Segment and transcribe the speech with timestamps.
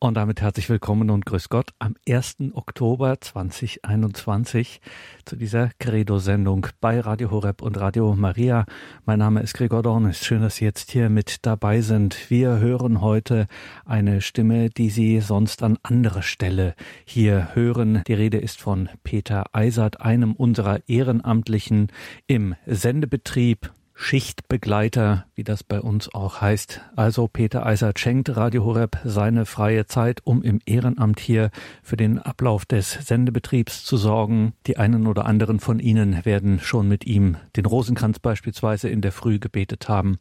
[0.00, 2.36] Und damit herzlich willkommen und grüß Gott am 1.
[2.52, 4.80] Oktober 2021
[5.24, 8.64] zu dieser Credo-Sendung bei Radio Horeb und Radio Maria.
[9.06, 10.24] Mein Name ist Gregor Dornis.
[10.24, 12.30] Schön, dass Sie jetzt hier mit dabei sind.
[12.30, 13.48] Wir hören heute
[13.86, 18.04] eine Stimme, die Sie sonst an anderer Stelle hier hören.
[18.06, 21.88] Die Rede ist von Peter Eisert, einem unserer Ehrenamtlichen
[22.28, 26.80] im Sendebetrieb Schichtbegleiter, wie das bei uns auch heißt.
[26.94, 31.50] Also Peter Eisert schenkt Radio Horeb seine freie Zeit, um im Ehrenamt hier
[31.82, 34.54] für den Ablauf des Sendebetriebs zu sorgen.
[34.68, 39.12] Die einen oder anderen von Ihnen werden schon mit ihm den Rosenkranz beispielsweise in der
[39.12, 40.18] Früh gebetet haben.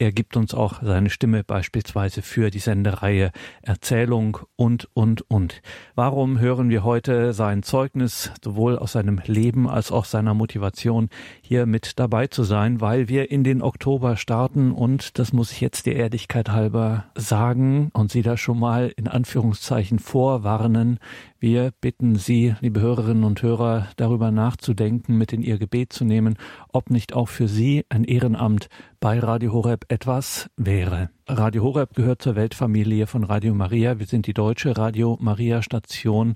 [0.00, 5.60] Er gibt uns auch seine Stimme beispielsweise für die Sendereihe Erzählung und, und, und.
[5.94, 11.10] Warum hören wir heute sein Zeugnis sowohl aus seinem Leben als auch seiner Motivation
[11.42, 12.80] hier mit dabei zu sein?
[12.80, 17.90] Weil wir in den Oktober starten und das muss ich jetzt der Ehrlichkeit halber sagen
[17.92, 20.98] und Sie da schon mal in Anführungszeichen vorwarnen.
[21.42, 26.36] Wir bitten Sie, liebe Hörerinnen und Hörer, darüber nachzudenken, mit in Ihr Gebet zu nehmen,
[26.68, 28.68] ob nicht auch für Sie ein Ehrenamt
[29.00, 31.08] bei Radio Horeb etwas wäre.
[31.26, 33.98] Radio Horeb gehört zur Weltfamilie von Radio Maria.
[33.98, 36.34] Wir sind die deutsche Radio Maria Station.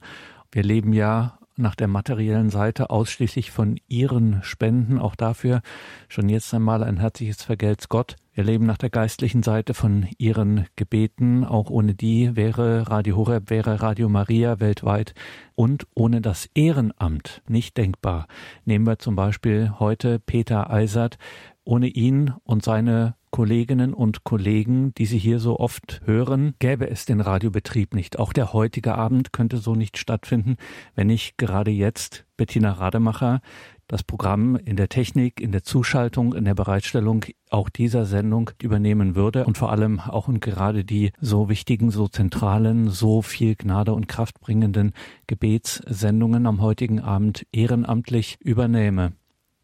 [0.51, 4.99] Wir leben ja nach der materiellen Seite ausschließlich von Ihren Spenden.
[4.99, 5.63] Auch dafür
[6.09, 8.17] schon jetzt einmal ein herzliches Vergelt's Gott.
[8.33, 11.45] Wir leben nach der geistlichen Seite von Ihren Gebeten.
[11.45, 15.15] Auch ohne die wäre Radio Horeb, wäre Radio Maria weltweit
[15.55, 18.27] und ohne das Ehrenamt nicht denkbar.
[18.65, 21.19] Nehmen wir zum Beispiel heute Peter Eisert.
[21.67, 27.05] Ohne ihn und seine Kolleginnen und Kollegen, die Sie hier so oft hören, gäbe es
[27.05, 28.21] den Radiobetrieb nicht.
[28.21, 30.55] Auch der heutige Abend könnte so nicht stattfinden,
[30.95, 33.41] wenn nicht gerade jetzt Bettina Rademacher
[33.89, 39.17] das Programm in der Technik, in der Zuschaltung, in der Bereitstellung auch dieser Sendung übernehmen
[39.17, 43.95] würde und vor allem auch und gerade die so wichtigen, so zentralen, so viel Gnade
[43.95, 44.93] und Kraft bringenden
[45.27, 49.15] Gebetssendungen am heutigen Abend ehrenamtlich übernehme.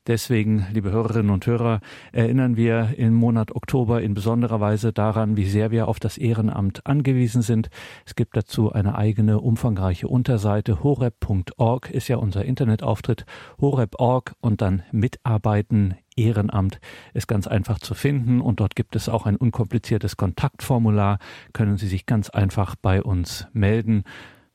[0.06, 1.80] Deswegen, liebe Hörerinnen und Hörer,
[2.12, 6.86] erinnern wir im Monat Oktober in besonderer Weise daran, wie sehr wir auf das Ehrenamt
[6.86, 7.68] angewiesen sind.
[8.06, 10.82] Es gibt dazu eine eigene umfangreiche Unterseite.
[10.82, 13.26] horeb.org ist ja unser Internetauftritt.
[13.60, 16.80] horeb.org und dann Mitarbeiten Ehrenamt
[17.12, 21.18] ist ganz einfach zu finden und dort gibt es auch ein unkompliziertes Kontaktformular.
[21.52, 24.04] Können Sie sich ganz einfach bei uns melden.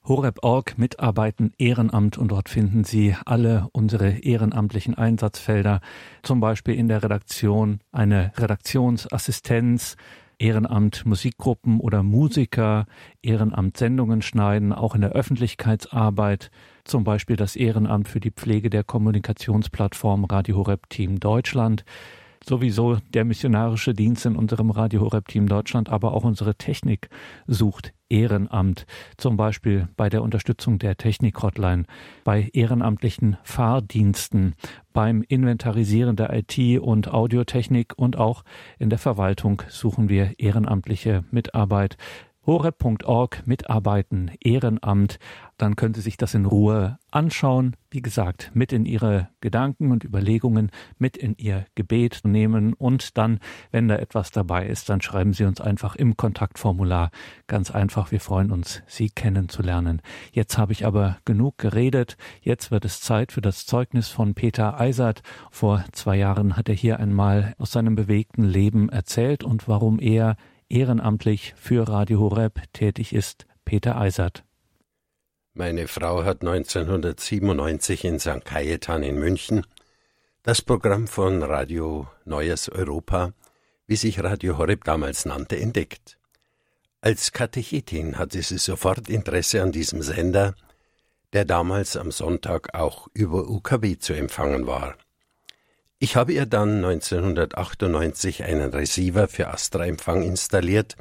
[0.07, 5.81] Horeb.org Mitarbeiten Ehrenamt und dort finden Sie alle unsere ehrenamtlichen Einsatzfelder,
[6.21, 9.97] zum Beispiel in der Redaktion eine Redaktionsassistenz,
[10.37, 12.85] Ehrenamt Musikgruppen oder Musiker,
[13.23, 16.51] Ehrenamt Sendungen schneiden, auch in der Öffentlichkeitsarbeit,
[16.83, 21.83] zum Beispiel das Ehrenamt für die Pflege der Kommunikationsplattform Radio Horeb Team Deutschland,
[22.47, 27.09] sowieso der missionarische Dienst in unserem Radio Horeb Team Deutschland, aber auch unsere Technik
[27.47, 28.85] sucht Ehrenamt,
[29.17, 31.85] zum Beispiel bei der Unterstützung der Technik-Hotline,
[32.23, 34.53] bei ehrenamtlichen Fahrdiensten,
[34.93, 38.43] beim Inventarisieren der IT- und Audiotechnik und auch
[38.77, 41.97] in der Verwaltung suchen wir ehrenamtliche Mitarbeit
[42.45, 45.19] horeb.org mitarbeiten, Ehrenamt,
[45.57, 47.75] dann können Sie sich das in Ruhe anschauen.
[47.89, 53.39] Wie gesagt, mit in Ihre Gedanken und Überlegungen, mit in Ihr Gebet nehmen und dann,
[53.71, 57.09] wenn da etwas dabei ist, dann schreiben Sie uns einfach im Kontaktformular.
[57.47, 60.01] Ganz einfach, wir freuen uns, Sie kennenzulernen.
[60.33, 62.17] Jetzt habe ich aber genug geredet.
[62.41, 65.21] Jetzt wird es Zeit für das Zeugnis von Peter Eisert.
[65.51, 70.35] Vor zwei Jahren hat er hier einmal aus seinem bewegten Leben erzählt und warum er
[70.69, 74.43] ehrenamtlich für Radio Horeb tätig ist, Peter Eisert.
[75.53, 78.43] Meine Frau hat 1997 in St.
[78.43, 79.65] Cajetan in München
[80.43, 83.33] das Programm von Radio Neues Europa,
[83.87, 86.19] wie sich Radio Horeb damals nannte, entdeckt.
[87.01, 90.55] Als Katechetin hatte sie sofort Interesse an diesem Sender,
[91.33, 94.95] der damals am Sonntag auch über UKW zu empfangen war.
[96.05, 100.95] Ich habe ihr dann 1998 einen Receiver für Astra-Empfang installiert,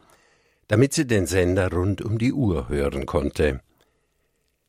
[0.68, 3.60] damit sie den Sender rund um die Uhr hören konnte.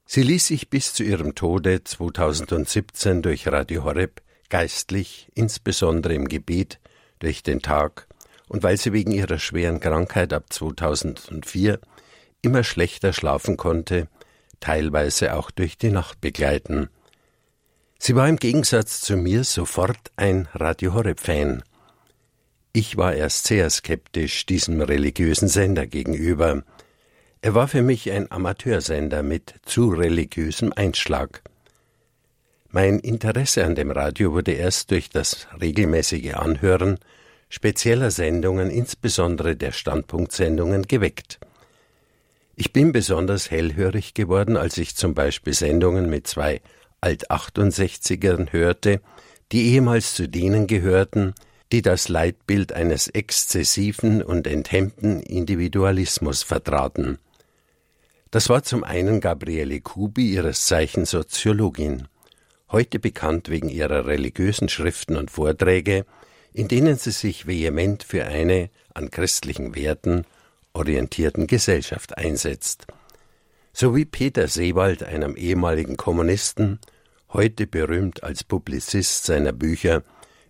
[0.06, 6.82] Sie ließ sich bis zu ihrem Tode 2017 durch Radio Horeb geistlich, insbesondere im Gebet,
[7.20, 8.06] durch den Tag
[8.50, 11.80] und weil sie wegen ihrer schweren Krankheit ab 2004
[12.42, 14.10] immer schlechter schlafen konnte,
[14.60, 16.90] teilweise auch durch die Nacht begleiten.
[17.98, 21.64] Sie war im Gegensatz zu mir sofort ein Radio Horeb-Fan.
[22.74, 26.64] Ich war erst sehr skeptisch diesem religiösen Sender gegenüber.
[27.42, 31.42] Er war für mich ein Amateursender mit zu religiösem Einschlag.
[32.70, 37.00] Mein Interesse an dem Radio wurde erst durch das regelmäßige Anhören
[37.48, 41.40] spezieller Sendungen, insbesondere der Standpunktsendungen, geweckt.
[42.58, 46.62] Ich bin besonders hellhörig geworden, als ich zum Beispiel Sendungen mit zwei
[47.06, 49.00] Alt-68ern hörte,
[49.52, 51.36] die ehemals zu denen gehörten,
[51.72, 57.20] die das Leitbild eines exzessiven und enthemmten Individualismus vertraten.
[58.32, 62.08] Das war zum einen Gabriele Kubi, ihres Zeichens Soziologin,
[62.72, 66.06] heute bekannt wegen ihrer religiösen Schriften und Vorträge,
[66.54, 70.26] in denen sie sich vehement für eine an christlichen Werten
[70.74, 72.88] orientierten Gesellschaft einsetzt,
[73.74, 76.80] sowie Peter Seewald, einem ehemaligen Kommunisten,
[77.36, 80.04] heute berühmt als Publizist seiner Bücher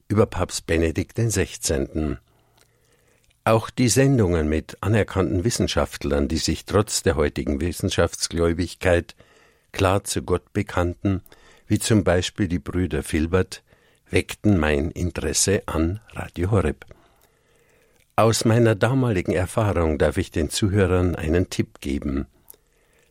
[0.07, 2.17] über Papst Benedikt XVI.
[3.43, 9.15] Auch die Sendungen mit anerkannten Wissenschaftlern, die sich trotz der heutigen Wissenschaftsgläubigkeit
[9.71, 11.21] klar zu Gott bekannten,
[11.67, 13.63] wie zum Beispiel die Brüder Filbert,
[14.11, 16.85] weckten mein Interesse an Radio Horeb.
[18.15, 22.27] Aus meiner damaligen Erfahrung darf ich den Zuhörern einen Tipp geben.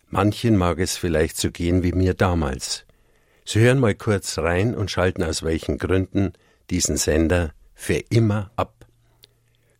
[0.08, 2.83] Manchen mag es vielleicht so gehen wie mir damals.
[3.44, 6.32] Sie hören mal kurz rein und schalten aus welchen Gründen
[6.70, 8.86] diesen Sender für immer ab.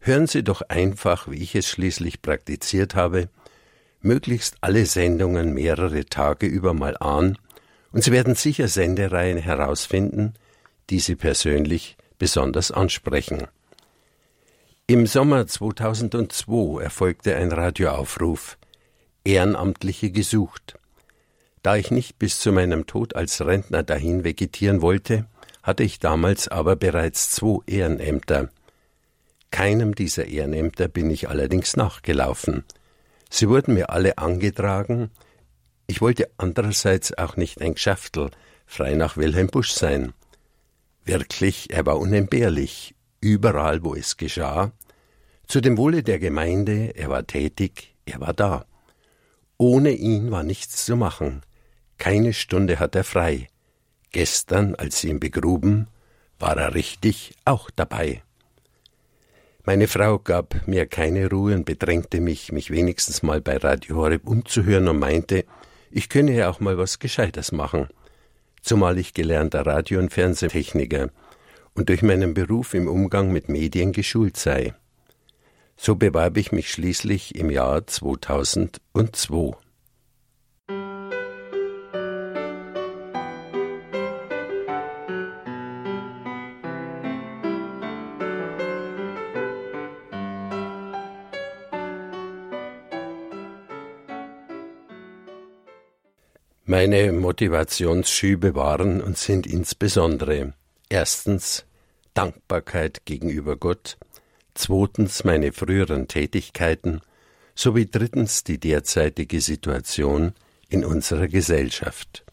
[0.01, 3.31] Hören Sie doch einfach, wie ich es schließlich praktiziert habe,
[4.03, 7.39] möglichst alle Sendungen mehrere Tage über mal an,
[7.91, 10.35] und Sie werden sicher Sendereien herausfinden,
[10.91, 13.47] die Sie persönlich besonders ansprechen.
[14.87, 18.59] Im Sommer 2002 erfolgte ein Radioaufruf
[19.25, 20.79] Ehrenamtliche gesucht.
[21.65, 25.25] Da ich nicht bis zu meinem Tod als Rentner dahin vegetieren wollte,
[25.63, 28.51] hatte ich damals aber bereits zwei Ehrenämter.
[29.51, 32.65] Keinem dieser Ehrenämter bin ich allerdings nachgelaufen.
[33.31, 35.11] Sie wurden mir alle angetragen,
[35.87, 38.31] ich wollte andererseits auch nicht ein Geschäftel,
[38.67, 40.13] frei nach Wilhelm Busch sein.
[41.07, 44.73] Wirklich, er war unentbehrlich, überall, wo es geschah.
[45.47, 48.67] Zu dem Wohle der Gemeinde, er war tätig, er war da.
[49.57, 51.41] Ohne ihn war nichts zu machen.
[51.99, 53.49] Keine Stunde hat er frei.
[54.13, 55.89] Gestern, als sie ihn begruben,
[56.39, 58.23] war er richtig auch dabei.
[59.65, 64.29] Meine Frau gab mir keine Ruhe und bedrängte mich, mich wenigstens mal bei Radio Horeb
[64.29, 65.47] umzuhören und meinte,
[65.91, 67.89] ich könne ja auch mal was Gescheites machen.
[68.61, 71.09] Zumal ich gelernter Radio- und Fernsehtechniker
[71.75, 74.75] und durch meinen Beruf im Umgang mit Medien geschult sei.
[75.77, 79.57] So bewarb ich mich schließlich im Jahr 2002.
[96.67, 100.55] Meine Motivationsschübe waren und sind insbesondere
[100.89, 101.67] erstens
[102.15, 103.99] Dankbarkeit gegenüber Gott,
[104.55, 107.03] zweitens meine früheren Tätigkeiten
[107.55, 110.33] sowie drittens die derzeitige Situation
[110.71, 112.25] in unserer Gesellschaft.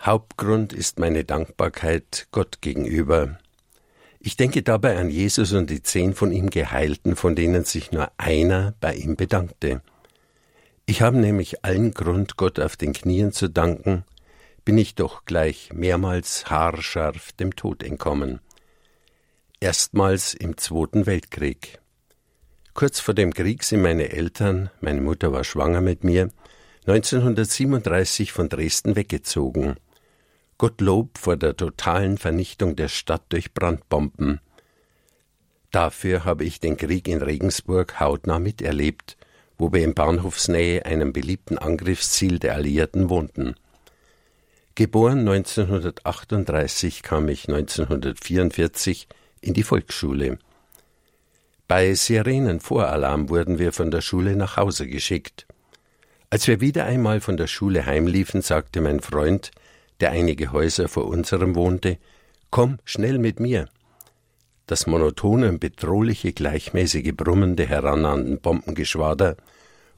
[0.00, 3.36] Hauptgrund ist meine Dankbarkeit Gott gegenüber.
[4.20, 8.12] Ich denke dabei an Jesus und die zehn von ihm Geheilten, von denen sich nur
[8.16, 9.82] einer bei ihm bedankte.
[10.90, 14.02] Ich habe nämlich allen Grund, Gott auf den Knien zu danken,
[14.64, 18.40] bin ich doch gleich mehrmals haarscharf dem Tod entkommen.
[19.60, 21.78] Erstmals im Zweiten Weltkrieg.
[22.74, 26.28] Kurz vor dem Krieg sind meine Eltern, meine Mutter war schwanger mit mir,
[26.88, 29.76] 1937 von Dresden weggezogen.
[30.58, 34.40] Gottlob vor der totalen Vernichtung der Stadt durch Brandbomben.
[35.70, 39.16] Dafür habe ich den Krieg in Regensburg hautnah miterlebt
[39.60, 43.54] wo wir in Bahnhofsnähe einem beliebten Angriffsziel der Alliierten wohnten.
[44.74, 49.06] Geboren 1938 kam ich 1944
[49.42, 50.38] in die Volksschule.
[51.68, 55.46] Bei Sirenenvoralarm wurden wir von der Schule nach Hause geschickt.
[56.30, 59.50] Als wir wieder einmal von der Schule heimliefen, sagte mein Freund,
[60.00, 61.98] der einige Häuser vor unserem wohnte,
[62.50, 63.68] Komm schnell mit mir.
[64.70, 69.36] Das monotone bedrohliche, gleichmäßige Brummen der herannahenden Bombengeschwader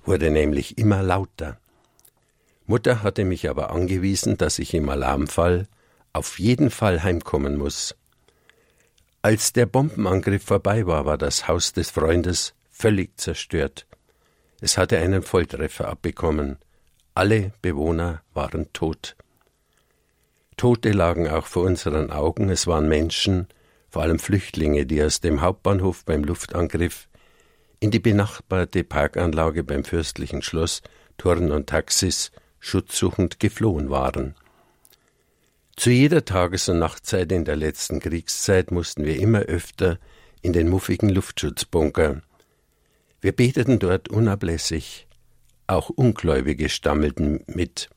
[0.06, 1.58] wurde nämlich immer lauter.
[2.64, 5.68] Mutter hatte mich aber angewiesen, dass ich im Alarmfall
[6.14, 7.94] auf jeden Fall heimkommen muss.
[9.20, 13.86] Als der Bombenangriff vorbei war, war das Haus des Freundes völlig zerstört.
[14.62, 16.56] Es hatte einen Volltreffer abbekommen.
[17.12, 19.16] Alle Bewohner waren tot.
[20.56, 23.48] Tote lagen auch vor unseren Augen, es waren Menschen,
[23.92, 27.08] vor allem Flüchtlinge, die aus dem Hauptbahnhof beim Luftangriff
[27.78, 30.80] in die benachbarte Parkanlage beim fürstlichen Schloss
[31.18, 34.34] Turn und Taxis schutzsuchend geflohen waren.
[35.76, 39.98] Zu jeder Tages- und Nachtzeit in der letzten Kriegszeit mussten wir immer öfter
[40.40, 42.22] in den muffigen Luftschutzbunker.
[43.20, 45.06] Wir beteten dort unablässig,
[45.66, 47.90] Auch Ungläubige stammelten mit,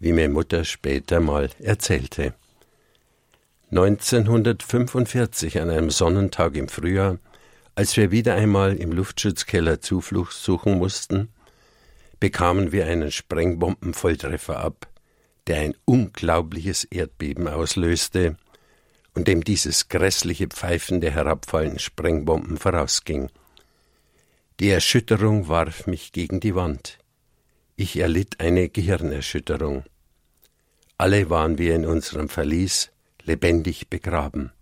[0.00, 2.34] wie mir Mutter später mal erzählte.
[3.70, 7.18] 1945 an einem Sonnentag im Frühjahr,
[7.74, 11.28] als wir wieder einmal im Luftschutzkeller Zuflucht suchen mussten,
[12.18, 14.88] bekamen wir einen Sprengbombenvolltreffer ab,
[15.46, 18.38] der ein unglaubliches Erdbeben auslöste
[19.14, 23.28] und dem dieses grässliche Pfeifen der herabfallenden Sprengbomben vorausging.
[24.60, 26.98] Die Erschütterung warf mich gegen die Wand.
[27.76, 29.84] Ich erlitt eine Gehirnerschütterung.
[30.96, 32.90] Alle waren wir in unserem Verlies
[33.28, 34.52] lebendig begraben.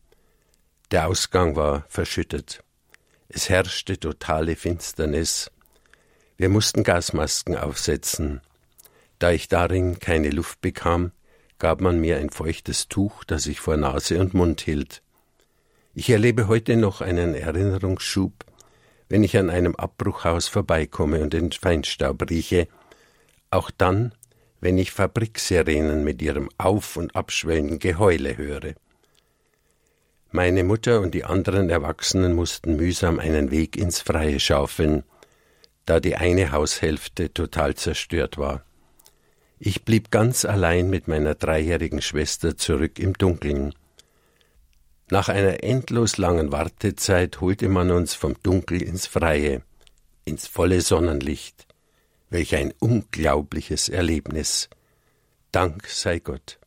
[0.90, 2.62] Der Ausgang war verschüttet.
[3.28, 5.50] Es herrschte totale Finsternis.
[6.36, 8.40] Wir mussten Gasmasken aufsetzen.
[9.18, 11.12] Da ich darin keine Luft bekam,
[11.58, 15.00] gab man mir ein feuchtes Tuch, das ich vor Nase und Mund hielt.
[15.94, 18.44] Ich erlebe heute noch einen Erinnerungsschub,
[19.08, 22.68] wenn ich an einem Abbruchhaus vorbeikomme und den Feinstaub rieche,
[23.48, 24.12] auch dann,
[24.60, 28.74] wenn ich Fabriksirenen mit ihrem auf- und abschwellenden Geheule höre.
[30.30, 35.04] Meine Mutter und die anderen Erwachsenen mussten mühsam einen Weg ins Freie schaufeln,
[35.86, 38.64] da die eine Haushälfte total zerstört war.
[39.58, 43.72] Ich blieb ganz allein mit meiner dreijährigen Schwester zurück im Dunkeln.
[45.08, 49.62] Nach einer endlos langen Wartezeit holte man uns vom Dunkel ins Freie,
[50.24, 51.65] ins volle Sonnenlicht.
[52.28, 54.68] Welch ein unglaubliches Erlebnis.
[55.52, 56.58] Dank sei Gott.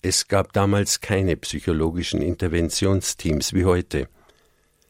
[0.00, 4.08] Es gab damals keine psychologischen Interventionsteams wie heute.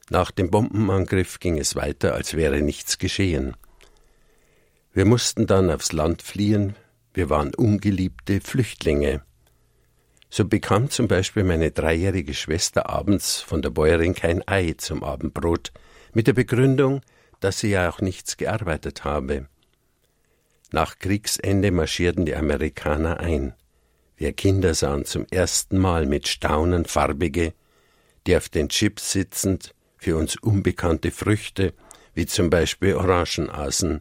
[0.08, 3.56] Nach dem Bombenangriff ging es weiter, als wäre nichts geschehen.
[4.92, 6.76] Wir mussten dann aufs Land fliehen,
[7.12, 9.22] wir waren ungeliebte Flüchtlinge.
[10.30, 15.72] So bekam zum Beispiel meine dreijährige Schwester abends von der Bäuerin kein Ei zum Abendbrot,
[16.14, 17.00] mit der Begründung,
[17.40, 19.48] dass sie ja auch nichts gearbeitet habe.
[20.72, 23.52] Nach Kriegsende marschierten die Amerikaner ein.
[24.16, 27.52] Wir Kinder sahen zum ersten Mal mit Staunen farbige,
[28.26, 31.74] die auf den Chips sitzend für uns unbekannte Früchte,
[32.14, 34.00] wie zum Beispiel Orangen aßen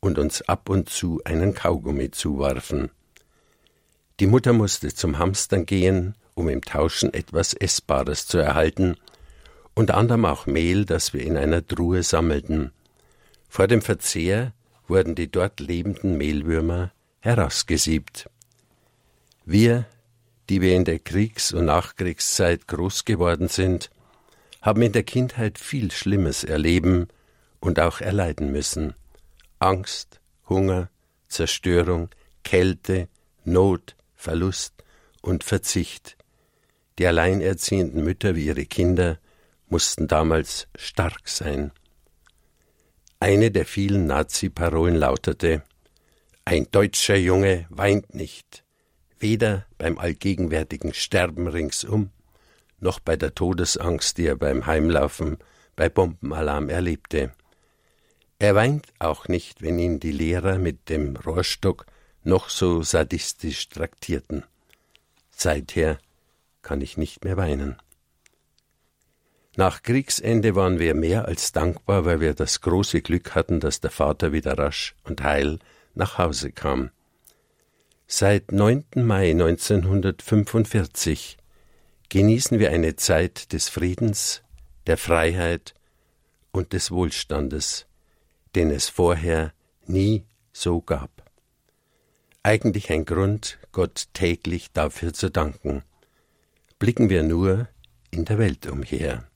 [0.00, 2.90] und uns ab und zu einen Kaugummi zuwarfen.
[4.20, 8.96] Die Mutter musste zum Hamstern gehen, um im Tauschen etwas Essbares zu erhalten,
[9.74, 12.72] unter anderem auch Mehl, das wir in einer Truhe sammelten.
[13.50, 14.54] Vor dem Verzehr
[14.90, 18.28] wurden die dort lebenden Mehlwürmer herausgesiebt.
[19.46, 19.86] Wir,
[20.48, 23.90] die wir in der Kriegs- und Nachkriegszeit groß geworden sind,
[24.60, 27.08] haben in der Kindheit viel Schlimmes erleben
[27.60, 28.94] und auch erleiden müssen.
[29.58, 30.90] Angst, Hunger,
[31.28, 32.10] Zerstörung,
[32.44, 33.08] Kälte,
[33.44, 34.74] Not, Verlust
[35.22, 36.16] und Verzicht.
[36.98, 39.18] Die alleinerziehenden Mütter wie ihre Kinder
[39.68, 41.70] mussten damals stark sein.
[43.22, 45.62] Eine der vielen Nazi-Parolen lautete
[46.46, 48.64] Ein deutscher Junge weint nicht,
[49.18, 52.12] weder beim allgegenwärtigen Sterben ringsum,
[52.78, 55.36] noch bei der Todesangst, die er beim Heimlaufen
[55.76, 57.34] bei Bombenalarm erlebte.
[58.38, 61.84] Er weint auch nicht, wenn ihn die Lehrer mit dem Rohrstock
[62.24, 64.44] noch so sadistisch traktierten.
[65.30, 65.98] Seither
[66.62, 67.76] kann ich nicht mehr weinen.
[69.60, 73.90] Nach Kriegsende waren wir mehr als dankbar, weil wir das große Glück hatten, dass der
[73.90, 75.58] Vater wieder rasch und heil
[75.94, 76.88] nach Hause kam.
[78.06, 78.84] Seit 9.
[78.94, 81.36] Mai 1945
[82.08, 84.42] genießen wir eine Zeit des Friedens,
[84.86, 85.74] der Freiheit
[86.52, 87.84] und des Wohlstandes
[88.54, 89.52] den es vorher
[89.86, 90.24] nie
[90.54, 91.10] so gab.
[92.42, 95.82] Eigentlich ein Grund, Gott täglich dafür zu danken.
[96.78, 97.68] Blicken wir nur
[98.10, 99.29] in der Welt umher.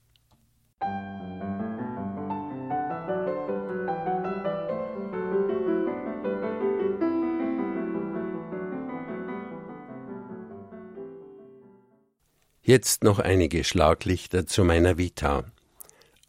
[12.67, 15.45] Jetzt noch einige Schlaglichter zu meiner Vita.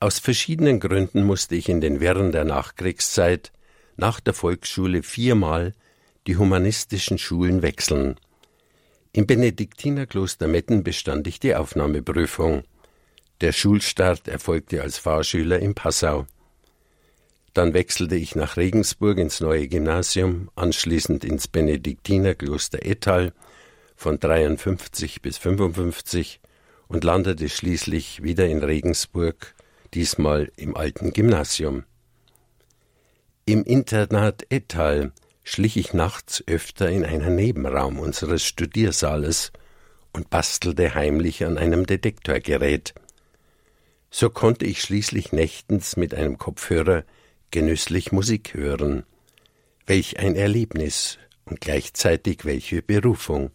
[0.02, 3.54] Aus verschiedenen Gründen musste ich in den Wirren der Nachkriegszeit
[3.96, 5.74] nach der Volksschule viermal
[6.28, 8.20] die humanistischen Schulen wechseln.
[9.14, 12.64] Im Benediktinerkloster Metten bestand ich die Aufnahmeprüfung.
[13.40, 16.28] Der Schulstart erfolgte als Fahrschüler in Passau.
[17.54, 23.32] Dann wechselte ich nach Regensburg ins neue Gymnasium, anschließend ins Benediktinerkloster Ettal
[23.96, 26.40] von 53 bis 55
[26.88, 29.56] und landete schließlich wieder in Regensburg
[29.94, 31.84] diesmal im alten Gymnasium.
[33.46, 35.12] Im Internat Ettal
[35.44, 39.52] schlich ich nachts öfter in einen Nebenraum unseres Studiersaales
[40.12, 42.94] und bastelte heimlich an einem Detektorgerät.
[44.10, 47.04] So konnte ich schließlich nächtens mit einem Kopfhörer
[47.52, 49.04] genüsslich Musik hören.
[49.86, 53.52] Welch ein Erlebnis und gleichzeitig welche Berufung.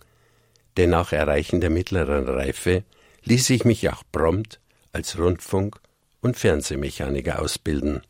[0.77, 2.85] Denn nach Erreichen der mittleren Reife
[3.25, 4.61] ließ ich mich auch prompt
[4.93, 5.81] als Rundfunk-
[6.21, 8.03] und Fernsehmechaniker ausbilden.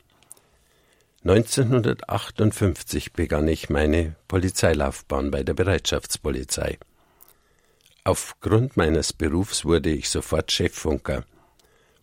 [1.23, 6.79] 1958 begann ich meine Polizeilaufbahn bei der Bereitschaftspolizei.
[8.05, 11.25] Aufgrund meines Berufs wurde ich sofort Cheffunker,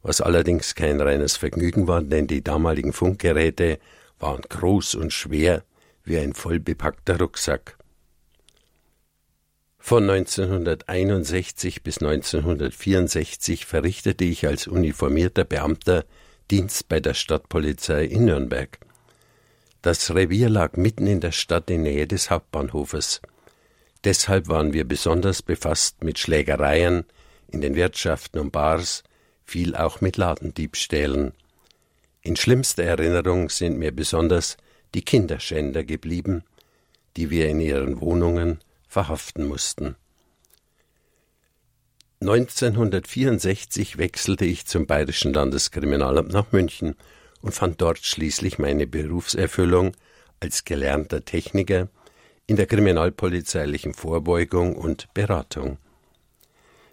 [0.03, 3.79] was allerdings kein reines Vergnügen war, denn die damaligen Funkgeräte
[4.19, 5.63] waren groß und schwer
[6.03, 7.76] wie ein vollbepackter Rucksack.
[9.79, 16.05] Von 1961 bis 1964 verrichtete ich als uniformierter Beamter
[16.51, 18.77] Dienst bei der Stadtpolizei in Nürnberg.
[19.81, 23.21] Das Revier lag mitten in der Stadt in Nähe des Hauptbahnhofes.
[24.03, 27.05] Deshalb waren wir besonders befasst mit Schlägereien
[27.47, 29.03] in den Wirtschaften und Bars,
[29.45, 31.33] viel auch mit Ladendiebstählen.
[32.21, 34.57] In schlimmster Erinnerung sind mir besonders
[34.93, 36.43] die Kinderschänder geblieben,
[37.15, 39.95] die wir in ihren Wohnungen verhaften mussten.
[42.21, 46.95] 1964 wechselte ich zum Bayerischen Landeskriminalamt nach München
[47.41, 49.95] und fand dort schließlich meine Berufserfüllung
[50.39, 51.89] als gelernter Techniker
[52.47, 55.77] in der kriminalpolizeilichen Vorbeugung und Beratung.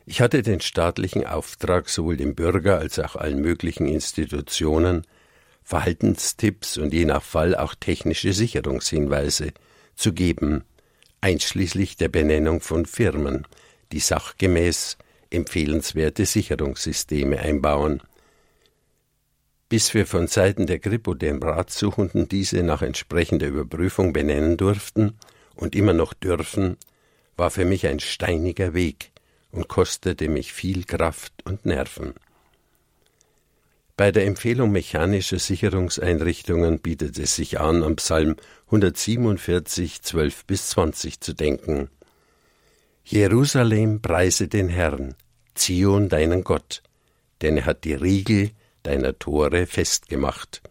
[0.05, 5.07] Ich hatte den staatlichen Auftrag, sowohl dem Bürger als auch allen möglichen Institutionen
[5.63, 9.53] Verhaltenstipps und je nach Fall auch technische Sicherungshinweise
[9.97, 10.65] zu geben,
[11.25, 13.47] einschließlich der Benennung von Firmen,
[13.93, 14.99] die sachgemäß
[15.31, 18.02] empfehlenswerte Sicherungssysteme einbauen,
[19.71, 25.14] bis wir von Seiten der Kripo den Ratsuchenden diese nach entsprechender Überprüfung benennen durften
[25.54, 26.76] und immer noch dürfen,
[27.38, 29.11] war für mich ein steiniger Weg
[29.50, 32.12] und kostete mich viel Kraft und Nerven.
[33.97, 38.35] Bei der Empfehlung mechanischer Sicherungseinrichtungen bietet es sich an, am Psalm
[38.67, 41.91] 147, 12 bis 20 zu denken.
[43.05, 45.14] Jerusalem preise den Herrn,
[45.55, 46.83] Zion deinen Gott,
[47.40, 48.51] denn er hat die Riegel
[48.83, 50.62] deiner Tore festgemacht.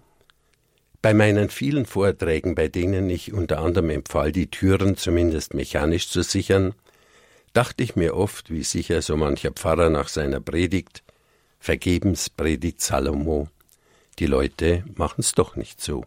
[1.01, 6.23] Bei meinen vielen Vorträgen, bei denen ich unter anderem empfahl, die Türen zumindest mechanisch zu
[6.23, 6.73] sichern,
[7.53, 11.02] dachte ich mir oft, wie sicher so mancher Pfarrer nach seiner Predigt,
[11.63, 13.47] Vergebens predigt Salomo.
[14.19, 16.03] Die Leute machen's doch nicht so.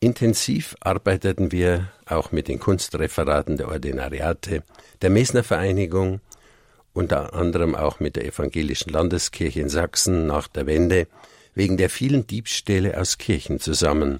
[0.00, 4.64] Intensiv arbeiteten wir auch mit den Kunstreferaten der Ordinariate,
[5.02, 6.20] der Mesner Vereinigung,
[6.92, 11.06] unter anderem auch mit der Evangelischen Landeskirche in Sachsen nach der Wende,
[11.54, 14.18] wegen der vielen Diebstähle aus Kirchen zusammen.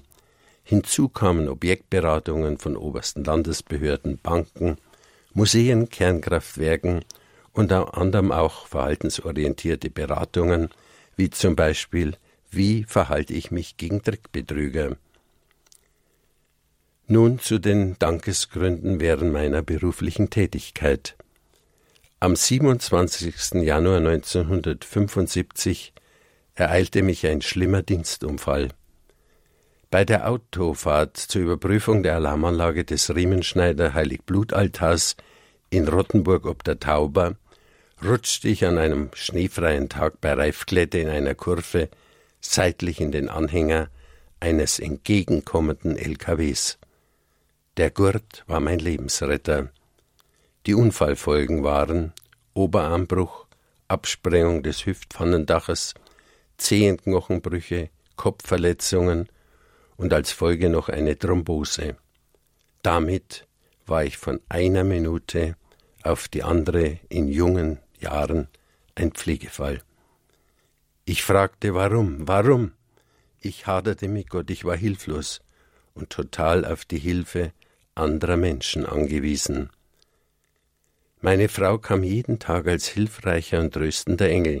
[0.63, 4.77] Hinzu kamen Objektberatungen von obersten Landesbehörden, Banken,
[5.33, 7.03] Museen, Kernkraftwerken
[7.53, 10.69] unter anderem auch verhaltensorientierte Beratungen,
[11.15, 12.15] wie zum Beispiel
[12.51, 14.97] Wie verhalte ich mich gegen Trickbetrüger?
[17.07, 21.15] Nun zu den Dankesgründen während meiner beruflichen Tätigkeit.
[22.19, 23.63] Am 27.
[23.63, 25.93] Januar 1975
[26.55, 28.69] ereilte mich ein schlimmer Dienstunfall.
[29.89, 35.15] Bei der Autofahrt zur Überprüfung der Alarmanlage des Riemenschneider Heiligblutaltars
[35.69, 37.35] in Rottenburg ob der Tauber
[38.03, 41.89] rutschte ich an einem schneefreien Tag bei Reifglätte in einer Kurve
[42.41, 43.89] seitlich in den Anhänger
[44.39, 46.77] eines entgegenkommenden LKWs.
[47.77, 49.69] Der Gurt war mein Lebensretter.
[50.65, 52.13] Die Unfallfolgen waren
[52.53, 53.47] Oberarmbruch,
[53.87, 55.93] Absprengung des Hüftpfannendaches,
[56.57, 59.27] Zehenknochenbrüche, Kopfverletzungen
[59.97, 61.95] und als Folge noch eine Thrombose.
[62.81, 63.47] Damit
[63.89, 65.55] war ich von einer Minute
[66.03, 68.47] auf die andere in jungen Jahren
[68.95, 69.81] ein Pflegefall.
[71.05, 72.73] Ich fragte warum, warum?
[73.41, 75.41] Ich haderte mit Gott, ich war hilflos
[75.93, 77.51] und total auf die Hilfe
[77.95, 79.69] anderer Menschen angewiesen.
[81.21, 84.59] Meine Frau kam jeden Tag als hilfreicher und tröstender Engel.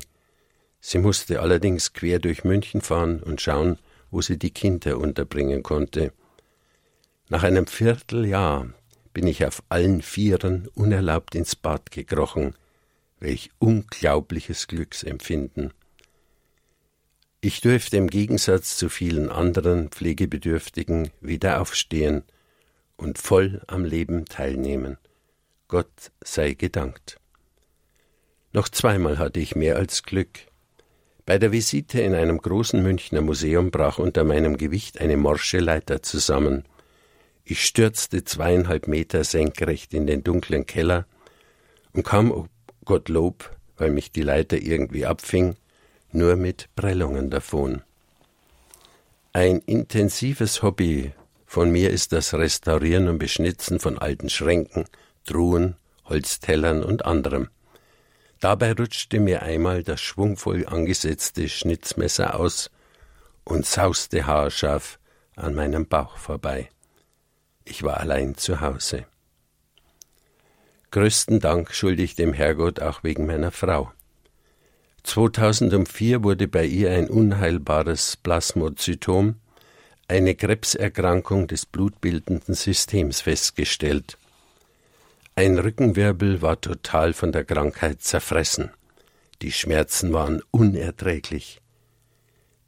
[0.81, 3.77] Sie musste allerdings quer durch München fahren und schauen,
[4.11, 6.11] wo sie die Kinder unterbringen konnte.
[7.29, 8.73] Nach einem Vierteljahr
[9.13, 12.55] bin ich auf allen Vieren unerlaubt ins Bad gekrochen,
[13.19, 15.73] Welch unglaubliches Glücksempfinden.
[17.41, 22.23] Ich dürfte im Gegensatz zu vielen anderen Pflegebedürftigen wieder aufstehen
[22.95, 24.97] und voll am Leben teilnehmen.
[25.67, 27.19] Gott sei gedankt.
[28.51, 30.39] Noch zweimal hatte ich mehr als Glück.
[31.25, 36.01] Bei der Visite in einem großen Münchner Museum brach unter meinem Gewicht eine morsche Leiter
[36.01, 36.63] zusammen.
[37.51, 41.07] Ich stürzte zweieinhalb Meter senkrecht in den dunklen Keller
[41.93, 42.47] und kam
[42.85, 45.55] Gottlob, weil mich die Leiter irgendwie abfing,
[46.11, 47.81] nur mit Prellungen davon.
[49.33, 51.11] Ein intensives Hobby
[51.47, 54.85] von mir ist das Restaurieren und Beschnitzen von alten Schränken,
[55.25, 57.49] Truhen, Holztellern und anderem.
[58.39, 62.69] Dabei rutschte mir einmal das schwungvoll angesetzte Schnitzmesser aus
[63.43, 64.99] und sauste haarscharf
[65.35, 66.69] an meinem Bauch vorbei.
[67.69, 69.05] Ich war allein zu Hause.
[70.89, 73.91] Größten Dank schulde ich dem Herrgott auch wegen meiner Frau.
[75.03, 79.35] 2004 wurde bei ihr ein unheilbares Plasmozytom,
[80.07, 84.17] eine Krebserkrankung des blutbildenden Systems festgestellt.
[85.35, 88.71] Ein Rückenwirbel war total von der Krankheit zerfressen.
[89.43, 91.61] Die Schmerzen waren unerträglich.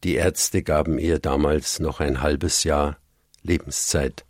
[0.03, 2.97] Die Ärzte gaben ihr damals noch ein halbes Jahr
[3.41, 4.25] Lebenszeit.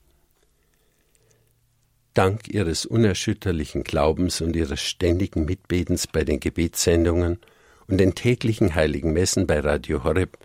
[2.14, 7.40] Dank ihres unerschütterlichen Glaubens und ihres ständigen Mitbetens bei den Gebetssendungen
[7.88, 10.38] und den täglichen heiligen Messen bei Radio Horeb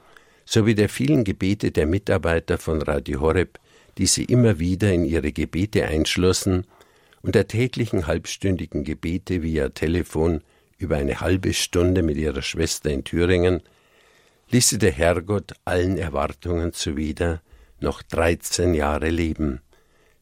[0.44, 3.59] sowie der vielen Gebete der Mitarbeiter von Radio Horeb,
[3.98, 6.66] die sie immer wieder in ihre Gebete einschlossen,
[7.22, 10.42] und der täglichen halbstündigen Gebete via Telefon
[10.79, 13.62] über eine halbe Stunde mit ihrer Schwester in Thüringen,
[14.50, 17.42] ließ sie der Herrgott allen Erwartungen zuwider
[17.81, 19.61] noch dreizehn Jahre leben,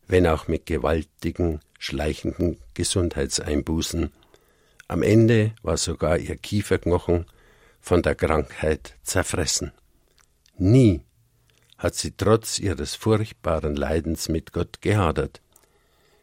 [0.07, 4.13] wenn auch mit gewaltigen, schleichenden Gesundheitseinbußen,
[4.87, 7.27] am Ende war sogar ihr Kieferknochen
[7.81, 9.73] von der Krankheit zerfressen.
[10.57, 11.03] Nie
[11.79, 15.41] hat sie trotz ihres furchtbaren Leidens mit Gott gehadert.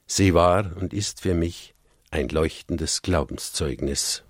[0.08, 1.74] Sie war und ist für mich
[2.10, 4.24] ein leuchtendes Glaubenszeugnis.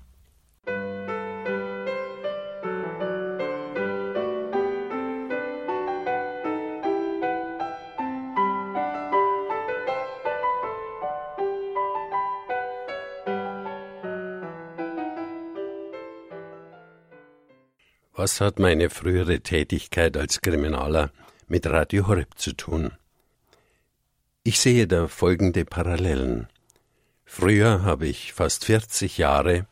[18.24, 21.10] Was hat meine frühere Tätigkeit als Kriminaler
[21.48, 22.92] mit Radio Horeb zu tun?
[24.44, 26.48] Ich sehe da folgende Parallelen.
[27.26, 29.66] Früher habe ich fast 40 Jahre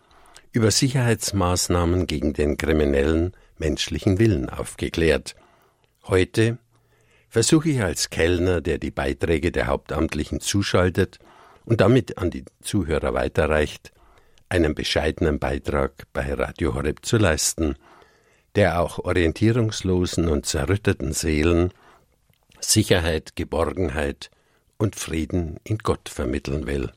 [0.51, 5.35] über Sicherheitsmaßnahmen gegen den kriminellen menschlichen Willen aufgeklärt.
[6.07, 6.57] Heute
[7.27, 11.19] versuche ich als Kellner, der die Beiträge der Hauptamtlichen zuschaltet
[11.65, 13.91] und damit an die Zuhörer weiterreicht,
[14.49, 17.75] einen bescheidenen Beitrag bei Radio Horeb zu leisten–
[18.55, 21.71] der auch orientierungslosen und zerrütteten Seelen
[22.59, 24.29] Sicherheit, Geborgenheit
[24.77, 26.91] und Frieden in Gott vermitteln will.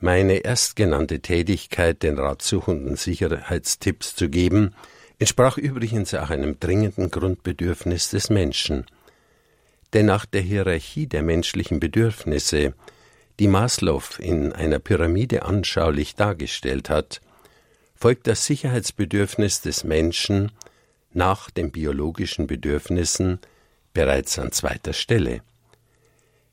[0.00, 4.74] Meine erstgenannte Tätigkeit, den ratsuchenden Sicherheitstipps zu geben,
[5.18, 8.86] entsprach übrigens auch einem dringenden Grundbedürfnis des Menschen.
[9.92, 12.74] Denn nach der Hierarchie der menschlichen Bedürfnisse,
[13.38, 17.20] die Maslow in einer Pyramide anschaulich dargestellt hat,
[18.02, 20.50] folgt das Sicherheitsbedürfnis des Menschen
[21.12, 23.38] nach den biologischen Bedürfnissen
[23.94, 25.42] bereits an zweiter Stelle.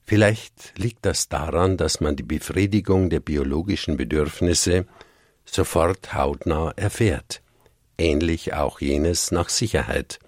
[0.03, 4.85] Vielleicht liegt das daran, dass man die Befriedigung der biologischen Bedürfnisse
[5.43, 7.41] sofort hautnah erfährt,
[7.97, 10.19] ähnlich auch jenes nach Sicherheit.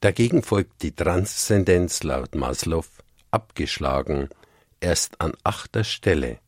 [0.00, 2.86] Dagegen folgt die Transzendenz laut Maslow
[3.30, 4.30] abgeschlagen
[4.80, 6.38] erst an achter Stelle.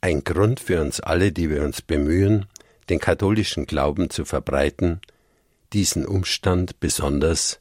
[0.00, 2.46] Ein Grund für uns alle, die wir uns bemühen,
[2.88, 5.00] den katholischen Glauben zu verbreiten,
[5.72, 7.60] diesen Umstand besonders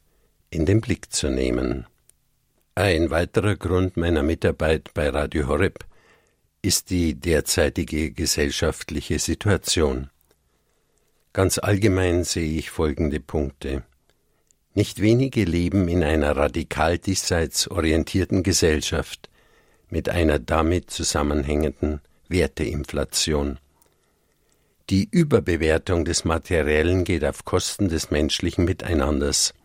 [0.49, 1.87] in den Blick zu nehmen.
[2.75, 5.85] Ein weiterer Grund meiner Mitarbeit bei Radio Horeb
[6.61, 10.09] ist die derzeitige gesellschaftliche Situation.
[11.33, 13.83] Ganz allgemein sehe ich folgende Punkte.
[14.75, 19.29] Nicht wenige leben in einer radikal diesseits orientierten Gesellschaft
[19.89, 23.59] mit einer damit zusammenhängenden Werteinflation.
[24.93, 29.55] Die Überbewertung des Materiellen geht auf Kosten des menschlichen Miteinanders.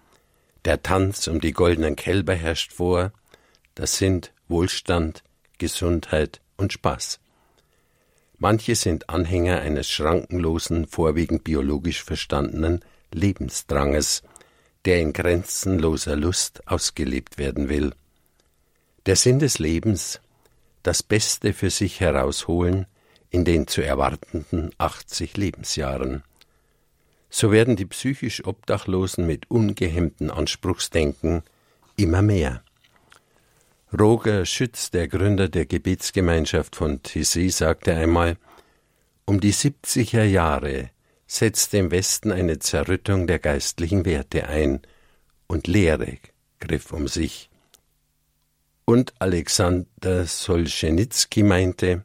[0.65, 3.13] Der Tanz um die goldenen Kälber herrscht vor,
[3.75, 5.23] das sind Wohlstand,
[5.59, 7.21] Gesundheit und Spaß.
[8.39, 14.23] Manche sind Anhänger eines schrankenlosen, vorwiegend biologisch verstandenen Lebensdranges,
[14.87, 17.93] der in grenzenloser Lust ausgelebt werden will.
[19.05, 20.23] Der Sinn des Lebens,
[20.83, 22.87] das Beste für sich herausholen,
[23.31, 26.23] in den zu erwartenden 80 Lebensjahren.
[27.31, 31.43] So werden die psychisch Obdachlosen mit ungehemmtem Anspruchsdenken
[31.97, 32.63] immer mehr.
[33.99, 38.37] Roger Schütz, der Gründer der Gebetsgemeinschaft von Tissé, sagte einmal,
[39.25, 40.91] um die 70er Jahre
[41.27, 44.81] setzte im Westen eine Zerrüttung der geistlichen Werte ein
[45.47, 46.19] und Lehre
[46.61, 47.51] griff um sich.
[48.85, 52.05] Und Alexander Solschenitsky meinte,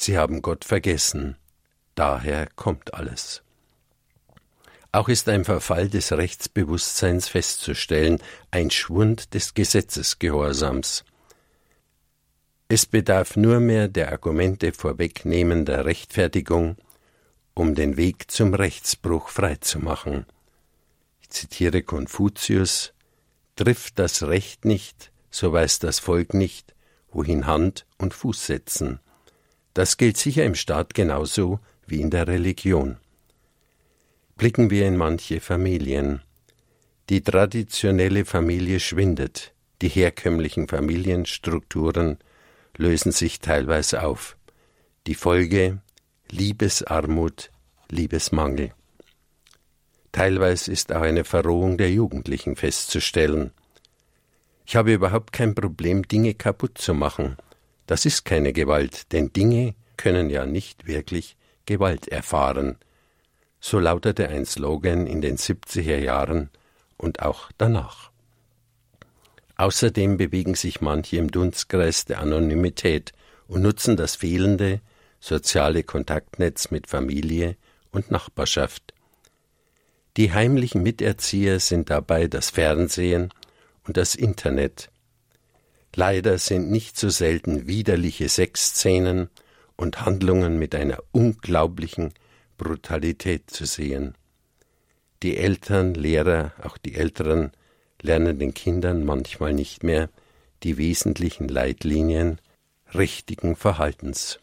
[0.00, 1.36] Sie haben Gott vergessen,
[1.96, 3.42] daher kommt alles.
[4.92, 11.04] Auch ist ein Verfall des Rechtsbewusstseins festzustellen, ein Schwund des Gesetzesgehorsams.
[12.68, 16.76] Es bedarf nur mehr der Argumente vorwegnehmender Rechtfertigung,
[17.54, 20.26] um den Weg zum Rechtsbruch freizumachen.
[21.22, 22.92] Ich zitiere Konfuzius
[23.56, 26.76] Trifft das Recht nicht, so weiß das Volk nicht,
[27.10, 29.00] wohin Hand und Fuß setzen.
[29.74, 32.98] Das gilt sicher im Staat genauso wie in der Religion.
[34.36, 36.22] Blicken wir in manche Familien.
[37.08, 42.18] Die traditionelle Familie schwindet, die herkömmlichen Familienstrukturen
[42.76, 44.36] lösen sich teilweise auf.
[45.06, 45.80] Die Folge
[46.30, 47.50] Liebesarmut,
[47.88, 48.72] Liebesmangel.
[50.12, 53.52] Teilweise ist auch eine Verrohung der Jugendlichen festzustellen.
[54.66, 57.36] Ich habe überhaupt kein Problem, Dinge kaputt zu machen.
[57.88, 62.76] Das ist keine Gewalt, denn Dinge können ja nicht wirklich Gewalt erfahren.
[63.60, 66.50] So lautete ein Slogan in den 70er Jahren
[66.98, 68.10] und auch danach.
[69.56, 73.12] Außerdem bewegen sich manche im Dunstkreis der Anonymität
[73.46, 74.82] und nutzen das fehlende
[75.18, 77.56] soziale Kontaktnetz mit Familie
[77.90, 78.92] und Nachbarschaft.
[80.18, 83.32] Die heimlichen Miterzieher sind dabei das Fernsehen
[83.86, 84.90] und das Internet.
[85.94, 89.30] Leider sind nicht so selten widerliche Sexszenen
[89.76, 92.12] und Handlungen mit einer unglaublichen
[92.56, 94.14] Brutalität zu sehen.
[95.22, 97.52] Die Eltern, Lehrer, auch die Älteren
[98.02, 100.10] lernen den Kindern manchmal nicht mehr
[100.62, 102.40] die wesentlichen Leitlinien
[102.94, 104.40] richtigen Verhaltens.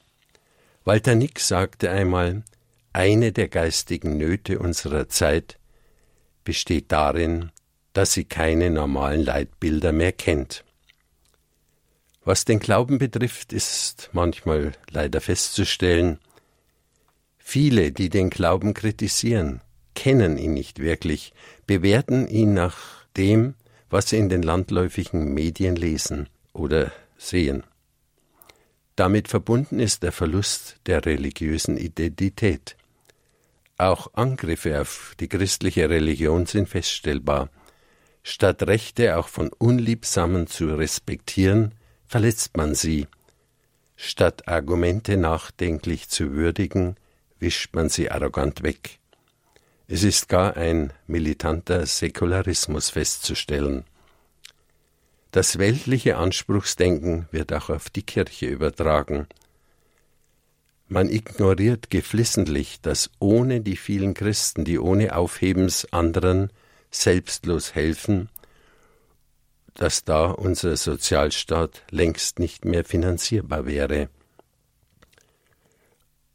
[0.83, 2.43] Walter Nick sagte einmal,
[2.93, 5.57] eine der geistigen Nöte unserer Zeit
[6.43, 7.51] besteht darin,
[7.93, 10.63] dass sie keine normalen Leitbilder mehr kennt.
[12.25, 16.17] Was den Glauben betrifft, ist manchmal leider festzustellen,
[17.37, 19.61] viele, die den Glauben kritisieren,
[19.93, 21.33] kennen ihn nicht wirklich,
[21.67, 23.53] bewerten ihn nach dem,
[23.91, 27.63] was sie in den landläufigen Medien lesen oder sehen.
[28.95, 32.75] Damit verbunden ist der Verlust der religiösen Identität.
[33.77, 37.49] Auch Angriffe auf die christliche Religion sind feststellbar.
[38.23, 41.73] Statt Rechte auch von Unliebsamen zu respektieren,
[42.07, 43.07] verletzt man sie.
[43.95, 46.95] Statt Argumente nachdenklich zu würdigen,
[47.39, 48.99] wischt man sie arrogant weg.
[49.87, 53.85] Es ist gar ein militanter Säkularismus festzustellen.
[55.31, 59.27] Das weltliche Anspruchsdenken wird auch auf die Kirche übertragen.
[60.87, 66.51] Man ignoriert geflissentlich, dass ohne die vielen Christen, die ohne Aufhebens anderen
[66.89, 68.29] selbstlos helfen,
[69.75, 74.09] dass da unser Sozialstaat längst nicht mehr finanzierbar wäre.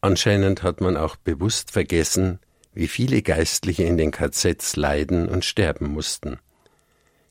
[0.03, 2.39] Anscheinend hat man auch bewusst vergessen,
[2.73, 6.39] wie viele Geistliche in den KZs leiden und sterben mussten.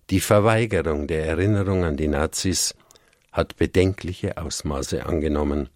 [0.10, 2.76] Die Verweigerung der Erinnerung an die Nazis
[3.32, 5.70] hat bedenkliche Ausmaße angenommen.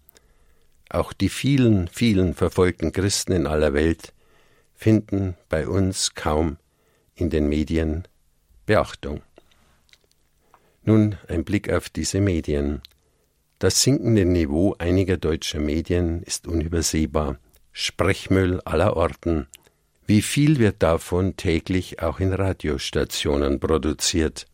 [0.90, 4.12] Auch die vielen, vielen verfolgten Christen in aller Welt
[4.74, 6.58] finden bei uns kaum
[7.14, 8.06] in den Medien
[8.66, 9.22] Beachtung.
[10.84, 12.82] Nun ein Blick auf diese Medien.
[13.58, 17.38] Das sinkende Niveau einiger deutscher Medien ist unübersehbar.
[17.72, 19.46] Sprechmüll aller Orten.
[20.06, 24.46] Wie viel wird davon täglich auch in Radiostationen produziert?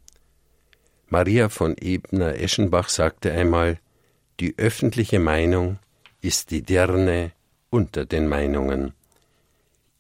[1.09, 3.81] Maria von Ebner-Eschenbach sagte einmal,
[4.38, 5.81] die öffentliche Meinung
[6.23, 7.33] ist die Dirne
[7.69, 8.93] unter den Meinungen.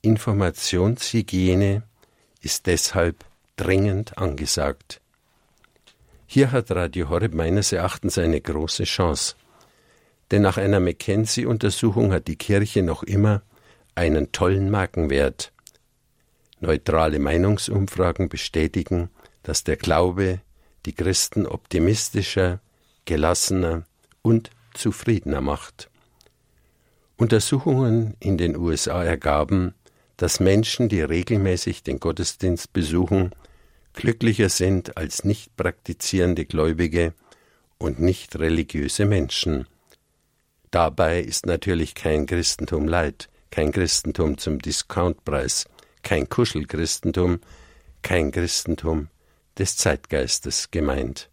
[0.02, 1.82] Informationshygiene
[2.40, 3.24] ist deshalb
[3.56, 5.00] dringend angesagt.
[6.32, 9.34] Hier hat Radio Horeb meines Erachtens eine große Chance.
[10.30, 13.42] Denn nach einer McKenzie-Untersuchung hat die Kirche noch immer
[13.96, 15.52] einen tollen Markenwert.
[16.60, 19.10] Neutrale Meinungsumfragen bestätigen,
[19.42, 20.40] dass der Glaube
[20.86, 22.60] die Christen optimistischer,
[23.06, 23.84] gelassener
[24.22, 25.90] und zufriedener macht.
[27.16, 29.74] Untersuchungen in den USA ergaben,
[30.16, 33.34] dass Menschen, die regelmäßig den Gottesdienst besuchen,
[34.00, 37.12] glücklicher sind als nicht praktizierende Gläubige
[37.76, 39.66] und nicht religiöse Menschen.
[40.70, 45.66] Dabei ist natürlich kein Christentum leid, kein Christentum zum Discountpreis,
[46.02, 47.40] kein Kuschelchristentum,
[48.00, 49.08] kein Christentum
[49.58, 51.28] des Zeitgeistes gemeint.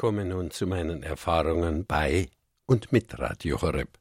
[0.00, 2.30] Komme nun zu meinen Erfahrungen bei
[2.64, 3.98] und mit Radio Horeb.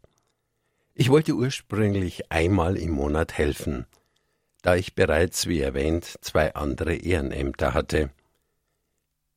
[0.94, 3.86] Ich wollte ursprünglich einmal im Monat helfen,
[4.62, 8.12] da ich bereits, wie erwähnt, zwei andere Ehrenämter hatte.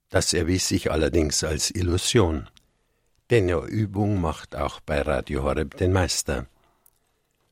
[0.08, 2.48] Das erwies sich allerdings als Illusion,
[3.30, 6.46] denn Übung macht auch bei Radio Horeb den Meister.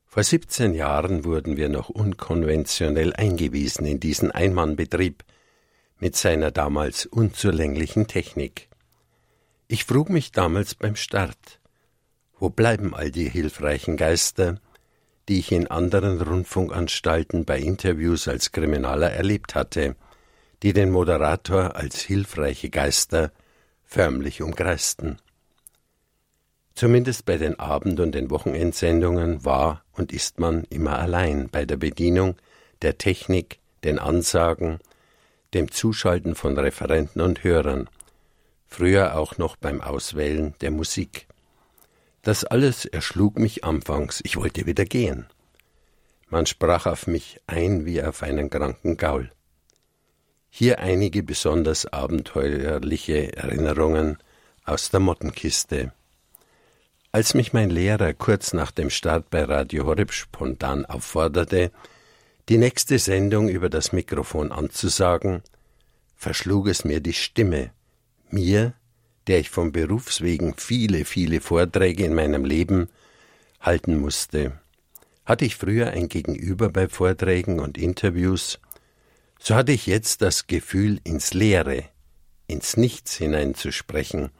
[0.07, 5.25] Vor 17 Jahren wurden wir noch unkonventionell eingewiesen in diesen Einmannbetrieb
[5.99, 8.70] mit seiner damals unzulänglichen Technik.
[9.73, 11.61] Ich frug mich damals beim Start,
[12.41, 14.61] wo bleiben all die hilfreichen Geister,
[15.29, 19.95] die ich in anderen Rundfunkanstalten bei Interviews als Kriminaler erlebt hatte,
[20.65, 23.31] die den Moderator als hilfreiche Geister
[23.85, 25.19] förmlich umkreisten.
[26.75, 31.77] Zumindest bei den Abend- und den Wochenendsendungen war und ist man immer allein bei der
[31.77, 32.35] Bedienung,
[32.83, 34.81] der Technik, den Ansagen,
[35.55, 37.89] dem Zuschalten von Referenten und Hörern,
[38.71, 41.27] früher auch noch beim Auswählen der Musik.
[42.23, 45.27] Das alles erschlug mich anfangs, ich wollte wieder gehen.
[46.29, 49.33] Man sprach auf mich ein wie auf einen kranken Gaul.
[50.49, 54.19] Hier einige besonders abenteuerliche Erinnerungen
[54.65, 55.93] aus der Mottenkiste.
[57.13, 61.73] Als mich mein Lehrer kurz nach dem Start bei Radio Horeb spontan aufforderte,
[62.49, 65.43] die nächste Sendung über das Mikrofon anzusagen,
[66.15, 67.73] verschlug es mir die Stimme,
[68.33, 68.75] mir,
[69.27, 72.89] der ich vom Berufswegen viele, viele Vorträge in meinem Leben
[73.61, 74.59] halten musste.
[75.25, 78.59] Hatte ich früher ein Gegenüber bei Vorträgen und Interviews,
[79.39, 81.85] so hatte ich jetzt das Gefühl, ins Leere,
[82.47, 84.31] ins Nichts hineinzusprechen.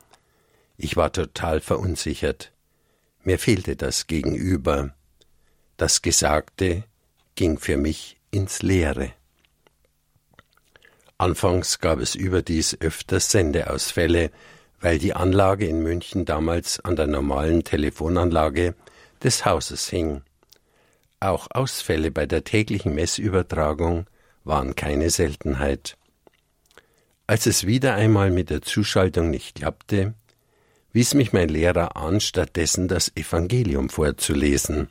[0.77, 2.53] Ich war total verunsichert.
[3.25, 4.95] Mir fehlte das Gegenüber.
[5.79, 6.85] Das Gesagte
[7.35, 9.13] ging für mich ins Leere.
[11.21, 14.31] Anfangs gab es überdies öfters Sendeausfälle,
[14.81, 18.75] weil die Anlage in München damals an der normalen Telefonanlage
[19.23, 20.23] des Hauses hing.
[21.21, 24.07] Auch Ausfälle bei der täglichen Messübertragung
[24.45, 25.99] waren keine Seltenheit.
[27.27, 30.15] Als es wieder einmal mit der Zuschaltung nicht klappte,
[30.95, 34.89] wies mich mein Lehrer an, stattdessen das Evangelium vorzulesen.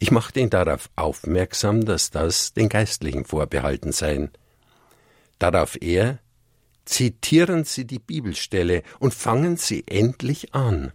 [0.00, 4.30] Ich machte ihn darauf aufmerksam, dass das den Geistlichen vorbehalten sei.
[5.38, 6.18] Darauf er,
[6.84, 10.92] zitieren Sie die Bibelstelle und fangen Sie endlich an.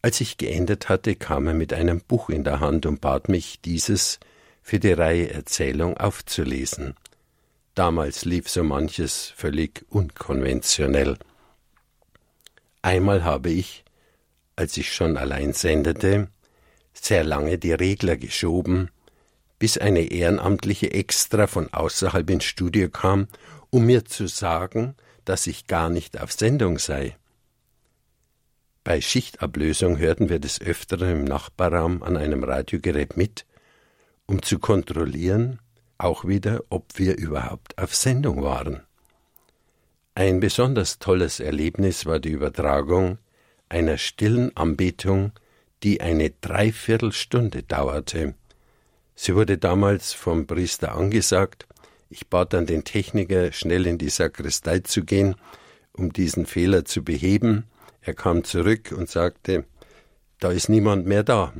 [0.00, 3.60] Als ich geendet hatte, kam er mit einem Buch in der Hand und bat mich,
[3.60, 4.20] dieses
[4.62, 6.94] für die Reihe Erzählung aufzulesen.
[7.74, 11.18] Damals lief so manches völlig unkonventionell.
[12.82, 13.84] Einmal habe ich,
[14.56, 16.28] als ich schon allein sendete,
[16.92, 18.90] sehr lange die Regler geschoben,
[19.58, 23.28] bis eine Ehrenamtliche extra von außerhalb ins Studio kam,
[23.70, 24.94] um mir zu sagen,
[25.24, 27.16] dass ich gar nicht auf Sendung sei.
[28.84, 33.44] Bei Schichtablösung hörten wir des Öfteren im Nachbarraum an einem Radiogerät mit,
[34.26, 35.58] um zu kontrollieren,
[35.98, 38.82] auch wieder, ob wir überhaupt auf Sendung waren.
[40.14, 43.18] Ein besonders tolles Erlebnis war die Übertragung
[43.68, 45.32] einer stillen Anbetung,
[45.82, 48.34] die eine Dreiviertelstunde dauerte.
[49.20, 51.66] Sie wurde damals vom Priester angesagt.
[52.08, 55.34] Ich bat dann den Techniker, schnell in die Sakristei zu gehen,
[55.92, 57.64] um diesen Fehler zu beheben.
[58.00, 59.64] Er kam zurück und sagte,
[60.38, 61.52] da ist niemand mehr da.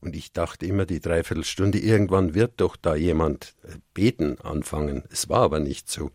[0.00, 5.04] Und ich dachte immer, die Dreiviertelstunde, irgendwann wird doch da jemand äh, beten anfangen.
[5.08, 6.10] Es war aber nicht so,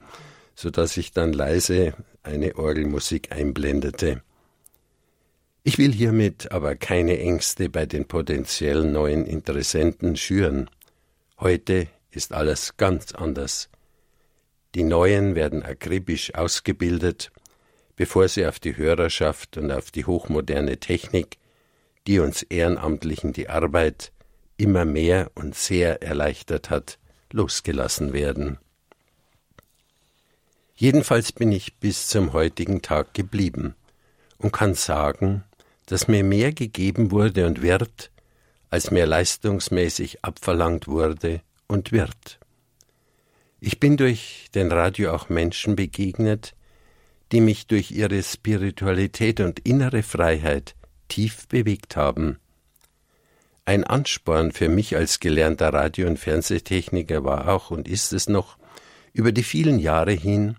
[0.53, 1.93] so dass ich dann leise
[2.23, 4.21] eine Orgelmusik einblendete.
[5.63, 10.69] Ich will hiermit aber keine Ängste bei den potenziell neuen Interessenten schüren.
[11.39, 13.69] Heute ist alles ganz anders.
[14.75, 17.31] Die Neuen werden akribisch ausgebildet,
[17.95, 21.37] bevor sie auf die Hörerschaft und auf die hochmoderne Technik
[22.07, 24.11] die uns Ehrenamtlichen die Arbeit
[24.57, 26.99] immer mehr und sehr erleichtert hat,
[27.31, 28.57] losgelassen werden.
[30.75, 33.75] Jedenfalls bin ich bis zum heutigen Tag geblieben
[34.37, 35.43] und kann sagen,
[35.85, 38.11] dass mir mehr gegeben wurde und wird,
[38.69, 42.39] als mir leistungsmäßig abverlangt wurde und wird.
[43.59, 46.53] Ich bin durch den Radio auch Menschen begegnet,
[47.31, 50.75] die mich durch ihre Spiritualität und innere Freiheit
[51.07, 52.39] tief bewegt haben.
[53.65, 58.57] Ein Ansporn für mich als gelernter Radio- und Fernsehtechniker war auch und ist es noch,
[59.13, 60.57] über die vielen Jahre hin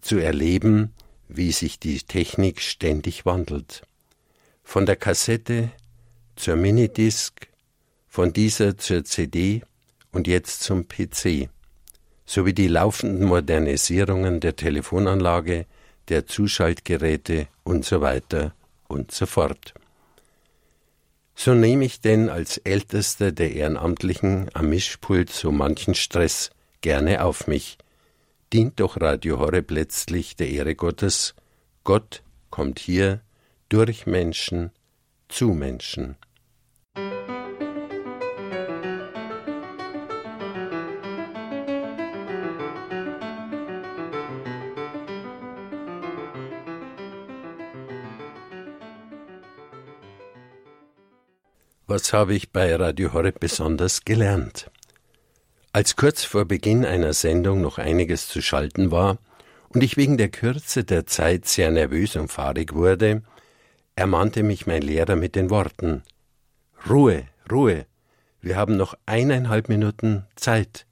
[0.00, 0.94] zu erleben,
[1.28, 3.82] wie sich die Technik ständig wandelt.
[4.62, 5.70] Von der Kassette
[6.36, 7.48] zur Minidisc,
[8.08, 9.62] von dieser zur CD
[10.12, 11.48] und jetzt zum PC,
[12.26, 15.66] sowie die laufenden Modernisierungen der Telefonanlage,
[16.08, 18.54] der Zuschaltgeräte und so weiter
[18.88, 19.74] und so fort.
[21.34, 26.50] So nehme ich denn als Ältester der Ehrenamtlichen am Mischpult so manchen Stress
[26.82, 27.78] gerne auf mich.
[28.52, 31.34] Dient doch Radio Horeb letztlich der Ehre Gottes.
[31.84, 33.22] Gott kommt hier
[33.72, 34.70] durch Menschen
[35.30, 36.16] zu Menschen.
[51.86, 54.70] Was habe ich bei Radio Horeb besonders gelernt?
[55.72, 59.16] Als kurz vor Beginn einer Sendung noch einiges zu schalten war
[59.70, 63.22] und ich wegen der Kürze der Zeit sehr nervös und fahrig wurde,
[63.96, 66.02] ermahnte mich mein Lehrer mit den Worten
[66.88, 67.86] Ruhe, Ruhe,
[68.40, 70.86] wir haben noch eineinhalb Minuten Zeit.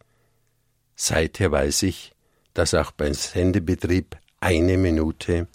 [0.95, 2.13] Seither weiß ich,
[2.55, 5.49] dass auch beim Sendebetrieb eine Minute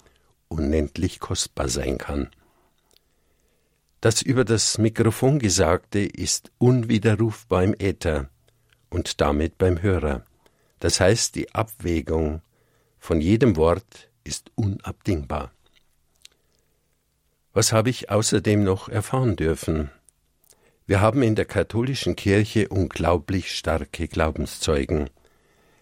[0.48, 2.30] unendlich kostbar sein kann.
[4.02, 8.28] Das über das Mikrofon Gesagte ist unwiderrufbar im Äther
[8.90, 10.24] und damit beim Hörer.
[10.80, 12.42] Das heißt, die Abwägung
[12.98, 15.50] von jedem Wort ist unabdingbar.
[17.56, 19.90] Was habe ich außerdem noch erfahren dürfen?
[20.86, 25.08] Wir haben in der katholischen Kirche unglaublich starke Glaubenszeugen.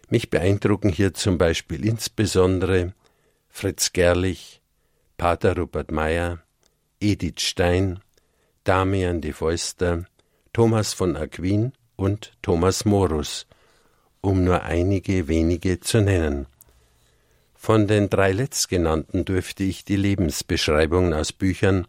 [0.09, 2.95] Mich beeindrucken hier zum Beispiel insbesondere
[3.49, 4.63] Fritz Gerlich,
[5.17, 6.39] Pater Rupert Meyer,
[7.01, 7.99] Edith Stein,
[8.63, 10.05] Damian de Feuster,
[10.53, 13.49] Thomas von Aquin und Thomas Morus,
[14.21, 16.47] um nur einige wenige zu nennen.
[17.65, 21.87] Von den drei letztgenannten dürfte ich die Lebensbeschreibungen aus Büchern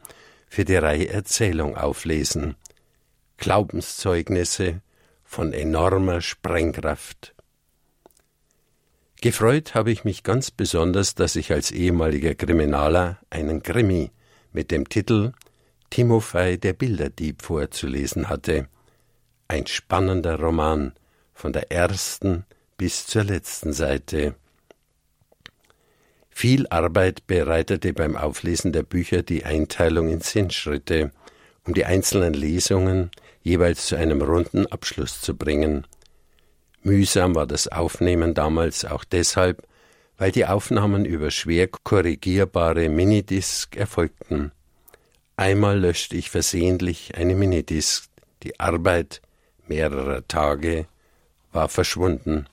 [0.47, 2.55] für die Reihe Erzählung auflesen.
[3.35, 4.79] Glaubenszeugnisse
[5.25, 7.35] von enormer Sprengkraft.
[9.19, 14.11] Gefreut habe ich mich ganz besonders, dass ich als ehemaliger Kriminaler einen Krimi
[14.53, 15.33] mit dem Titel
[15.89, 18.69] Timofei der Bilderdieb vorzulesen hatte.
[19.49, 20.93] Ein spannender Roman
[21.33, 22.45] von der ersten
[22.77, 24.35] bis zur letzten Seite.
[26.37, 31.11] Viel Arbeit bereitete beim Auflesen der Bücher die Einteilung in Sinnschritte,
[31.65, 33.09] um die einzelnen Lesungen
[33.41, 35.87] jeweils zu einem runden Abschluss zu bringen.
[36.83, 39.65] Mühsam war das Aufnehmen damals auch deshalb,
[40.17, 44.51] weil die Aufnahmen über schwer korrigierbare Minidisc erfolgten.
[45.37, 48.09] Einmal löschte ich versehentlich eine Minidisc.
[48.43, 49.21] Die Arbeit
[49.69, 50.87] mehrerer Tage
[51.53, 52.47] war verschwunden.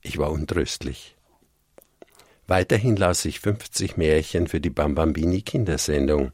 [0.00, 1.15] Ich war untröstlich.
[2.46, 6.32] Weiterhin las ich 50 Märchen für die Bambambini Kindersendung.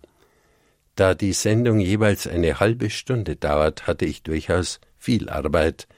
[0.95, 5.89] Da die Sendung jeweils eine halbe Stunde dauert, hatte ich durchaus viel Arbeit,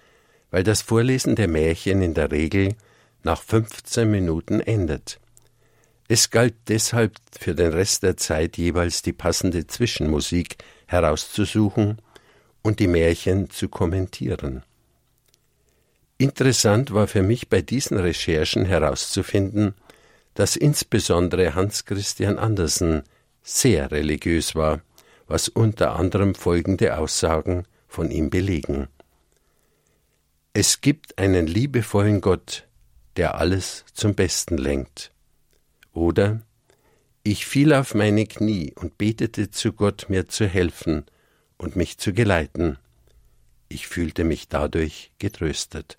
[0.51, 2.75] weil das Vorlesen der Märchen in der Regel
[3.25, 5.19] nach 15 Minuten endet.
[6.07, 10.57] Es galt deshalb für den Rest der Zeit jeweils die passende Zwischenmusik
[10.87, 11.99] herauszusuchen
[12.62, 14.62] und die Märchen zu kommentieren.
[16.19, 19.75] Interessant war für mich bei diesen Recherchen herauszufinden,
[20.35, 23.03] dass insbesondere Hans Christian Andersen
[23.43, 24.82] sehr religiös war,
[25.26, 28.89] was unter anderem folgende Aussagen von ihm belegen.
[30.53, 32.66] Es gibt einen liebevollen Gott,
[33.16, 35.12] der alles zum Besten lenkt.
[35.93, 36.43] Oder
[37.22, 41.05] ich fiel auf meine Knie und betete zu Gott, mir zu helfen
[41.57, 42.78] und mich zu geleiten.
[43.68, 45.99] Ich fühlte mich dadurch getröstet.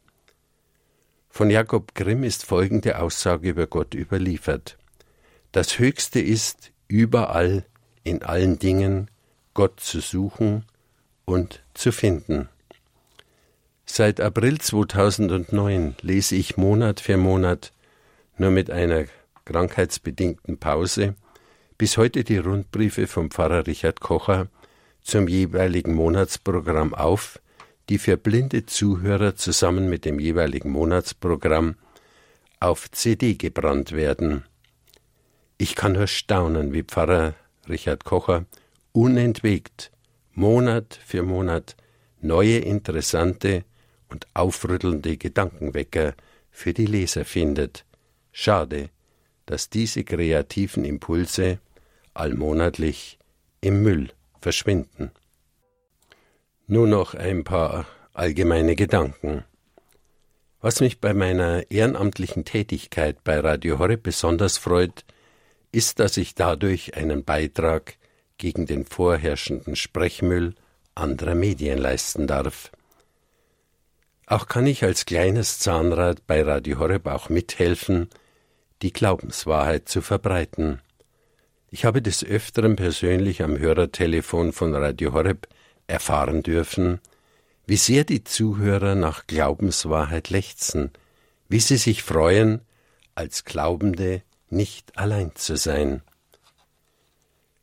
[1.37, 4.77] Von Jakob Grimm ist folgende Aussage über Gott überliefert.
[5.51, 7.65] Das Höchste ist, überall,
[8.05, 9.11] in allen Dingen,
[9.53, 10.63] Gott zu suchen
[11.25, 12.47] und zu finden.
[13.85, 17.73] Seit April 2009 lese ich Monat für Monat
[18.37, 19.03] nur mit einer
[19.43, 21.15] krankheitsbedingten Pause
[21.77, 24.47] bis heute die Rundbriefe vom Pfarrer Richard Kocher
[25.01, 27.41] zum jeweiligen Monatsprogramm auf,
[27.89, 31.75] die für blinde Zuhörer zusammen mit dem jeweiligen Monatsprogramm
[32.59, 34.43] auf CD gebrannt werden.
[35.57, 37.35] Ich kann nur staunen, wie Pfarrer
[37.69, 38.45] Richard Kocher
[38.91, 39.91] unentwegt
[40.33, 41.75] Monat für Monat
[42.21, 43.63] neue interessante
[44.09, 46.13] und aufrüttelnde Gedankenwecker
[46.49, 47.85] für die Leser findet.
[48.31, 48.89] Schade,
[49.45, 51.59] dass diese kreativen Impulse
[52.13, 53.19] allmonatlich
[53.61, 54.09] im Müll
[54.41, 55.11] verschwinden.
[56.67, 59.43] Nur noch ein paar allgemeine Gedanken.
[60.61, 65.05] Was mich bei meiner ehrenamtlichen Tätigkeit bei Radio Horeb besonders freut,
[65.71, 67.97] ist, dass ich dadurch einen Beitrag
[68.39, 70.55] gegen den vorherrschenden Sprechmüll
[70.95, 72.71] anderer Medien leisten darf.
[74.25, 78.09] Auch kann ich als kleines Zahnrad bei Radio Horeb auch mithelfen,
[78.81, 80.81] die Glaubenswahrheit zu verbreiten.
[81.69, 85.47] Ich habe des Öfteren persönlich am Hörertelefon von Radio Horeb
[85.87, 86.99] erfahren dürfen,
[87.65, 90.91] wie sehr die Zuhörer nach Glaubenswahrheit lechzen,
[91.49, 92.61] wie sie sich freuen,
[93.15, 96.01] als Glaubende nicht allein zu sein.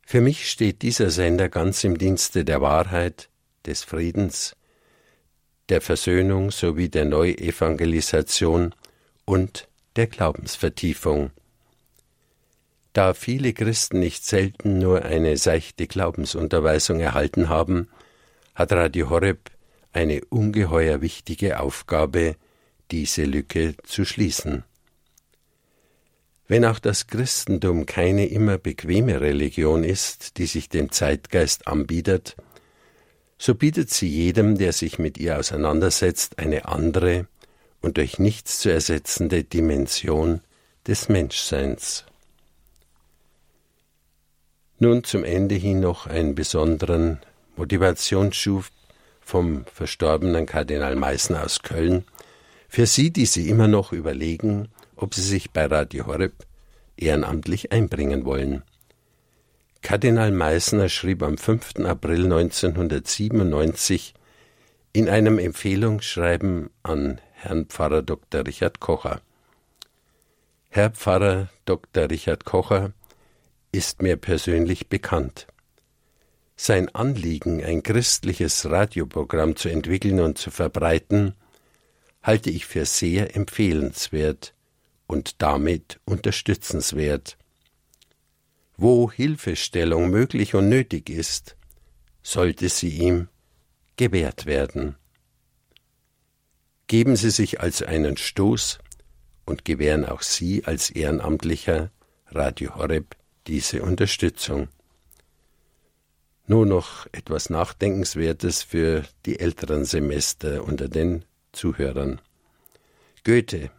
[0.05, 3.29] Für mich steht dieser Sender ganz im Dienste der Wahrheit,
[3.65, 4.55] des Friedens,
[5.69, 8.75] der Versöhnung sowie der Neuevangelisation
[9.25, 11.31] und der Glaubensvertiefung.
[12.91, 17.87] Da viele Christen nicht selten nur eine seichte Glaubensunterweisung erhalten haben,
[18.55, 19.49] hat Radio Horeb
[19.91, 22.35] eine ungeheuer wichtige Aufgabe,
[22.91, 24.63] diese Lücke zu schließen.
[26.47, 32.35] Wenn auch das Christentum keine immer bequeme Religion ist, die sich dem Zeitgeist anbietet,
[33.37, 37.27] so bietet sie jedem, der sich mit ihr auseinandersetzt, eine andere
[37.81, 40.41] und durch nichts zu ersetzende Dimension
[40.87, 42.05] des Menschseins.
[44.79, 47.19] Nun zum Ende hin noch einen besonderen
[47.55, 48.65] Motivationsschub
[49.21, 52.05] vom verstorbenen Kardinal Meißner aus Köln,
[52.67, 56.33] für Sie, die Sie immer noch überlegen, ob Sie sich bei Radio Horeb
[56.97, 58.63] ehrenamtlich einbringen wollen.
[59.81, 61.85] Kardinal Meissner schrieb am 5.
[61.85, 64.13] April 1997
[64.93, 68.45] in einem Empfehlungsschreiben an Herrn Pfarrer Dr.
[68.47, 69.21] Richard Kocher.
[70.69, 72.09] Herr Pfarrer Dr.
[72.09, 72.93] Richard Kocher
[73.71, 75.47] ist mir persönlich bekannt.
[76.55, 81.33] Sein Anliegen, ein christliches Radioprogramm zu entwickeln und zu verbreiten,
[82.21, 84.53] halte ich für sehr empfehlenswert
[85.07, 87.37] und damit unterstützenswert.
[88.77, 91.55] Wo Hilfestellung möglich und nötig ist,
[92.21, 93.27] sollte sie ihm
[93.97, 94.95] gewährt werden.
[96.87, 98.79] Geben Sie sich also einen Stoß
[99.45, 101.91] und gewähren auch Sie als Ehrenamtlicher
[102.27, 103.15] Radio Horeb
[103.47, 104.69] diese Unterstützung.
[106.45, 111.23] Nur noch etwas Nachdenkenswertes für die älteren Semester unter den
[111.53, 112.19] Zuhörern.
[113.23, 113.71] Goethe,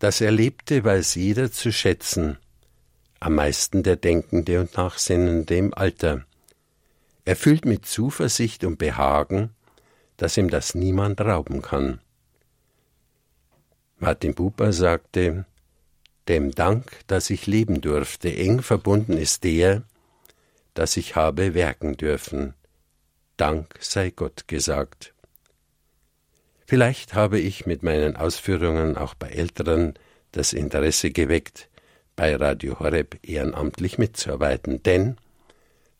[0.00, 2.38] das Erlebte weiß jeder zu schätzen,
[3.20, 6.24] am meisten der Denkende und Nachsinnende im Alter.
[7.24, 9.50] Erfüllt mit Zuversicht und Behagen,
[10.16, 12.00] dass ihm das niemand rauben kann.
[13.98, 15.46] Martin Buber sagte,
[16.28, 19.84] dem Dank, dass ich leben durfte, eng verbunden ist der,
[20.74, 22.54] dass ich habe werken dürfen.
[23.36, 25.14] Dank sei Gott gesagt.
[26.66, 29.94] Vielleicht habe ich mit meinen Ausführungen auch bei Älteren
[30.32, 31.68] das Interesse geweckt,
[32.16, 35.16] bei Radio Horeb ehrenamtlich mitzuarbeiten, denn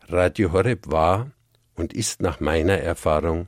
[0.07, 1.31] Radio Horeb war
[1.75, 3.47] und ist nach meiner Erfahrung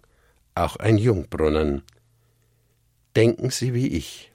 [0.56, 1.84] auch ein Jungbrunnen.
[3.16, 4.32] Denken Sie wie ich.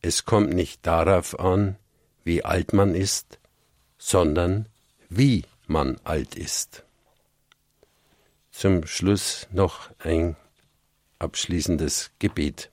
[0.00, 1.76] Es kommt nicht darauf an,
[2.24, 3.38] wie alt man ist,
[3.98, 4.66] sondern
[5.08, 6.84] wie man alt ist.
[8.50, 10.36] Zum Schluss noch ein
[11.18, 12.70] abschließendes Gebet.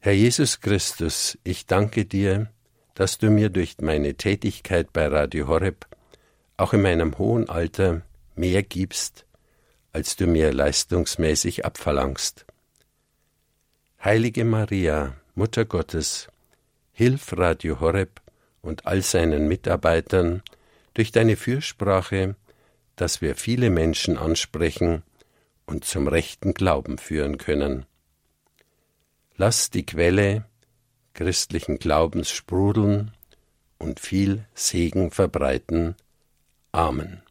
[0.00, 2.50] Herr Jesus Christus, ich danke dir,
[2.94, 5.86] dass du mir durch meine Tätigkeit bei Radio Horeb
[6.56, 8.02] auch in meinem hohen Alter
[8.34, 9.26] mehr gibst,
[9.92, 12.46] als du mir leistungsmäßig abverlangst.
[14.02, 16.28] Heilige Maria, Mutter Gottes,
[16.92, 18.20] hilf Radio Horeb
[18.62, 20.42] und all seinen Mitarbeitern
[20.94, 22.36] durch deine Fürsprache,
[22.96, 25.02] dass wir viele Menschen ansprechen
[25.66, 27.86] und zum rechten Glauben führen können.
[29.36, 30.44] Lass die Quelle
[31.14, 33.12] christlichen Glaubens sprudeln
[33.78, 35.96] und viel Segen verbreiten.
[36.72, 37.22] Amen.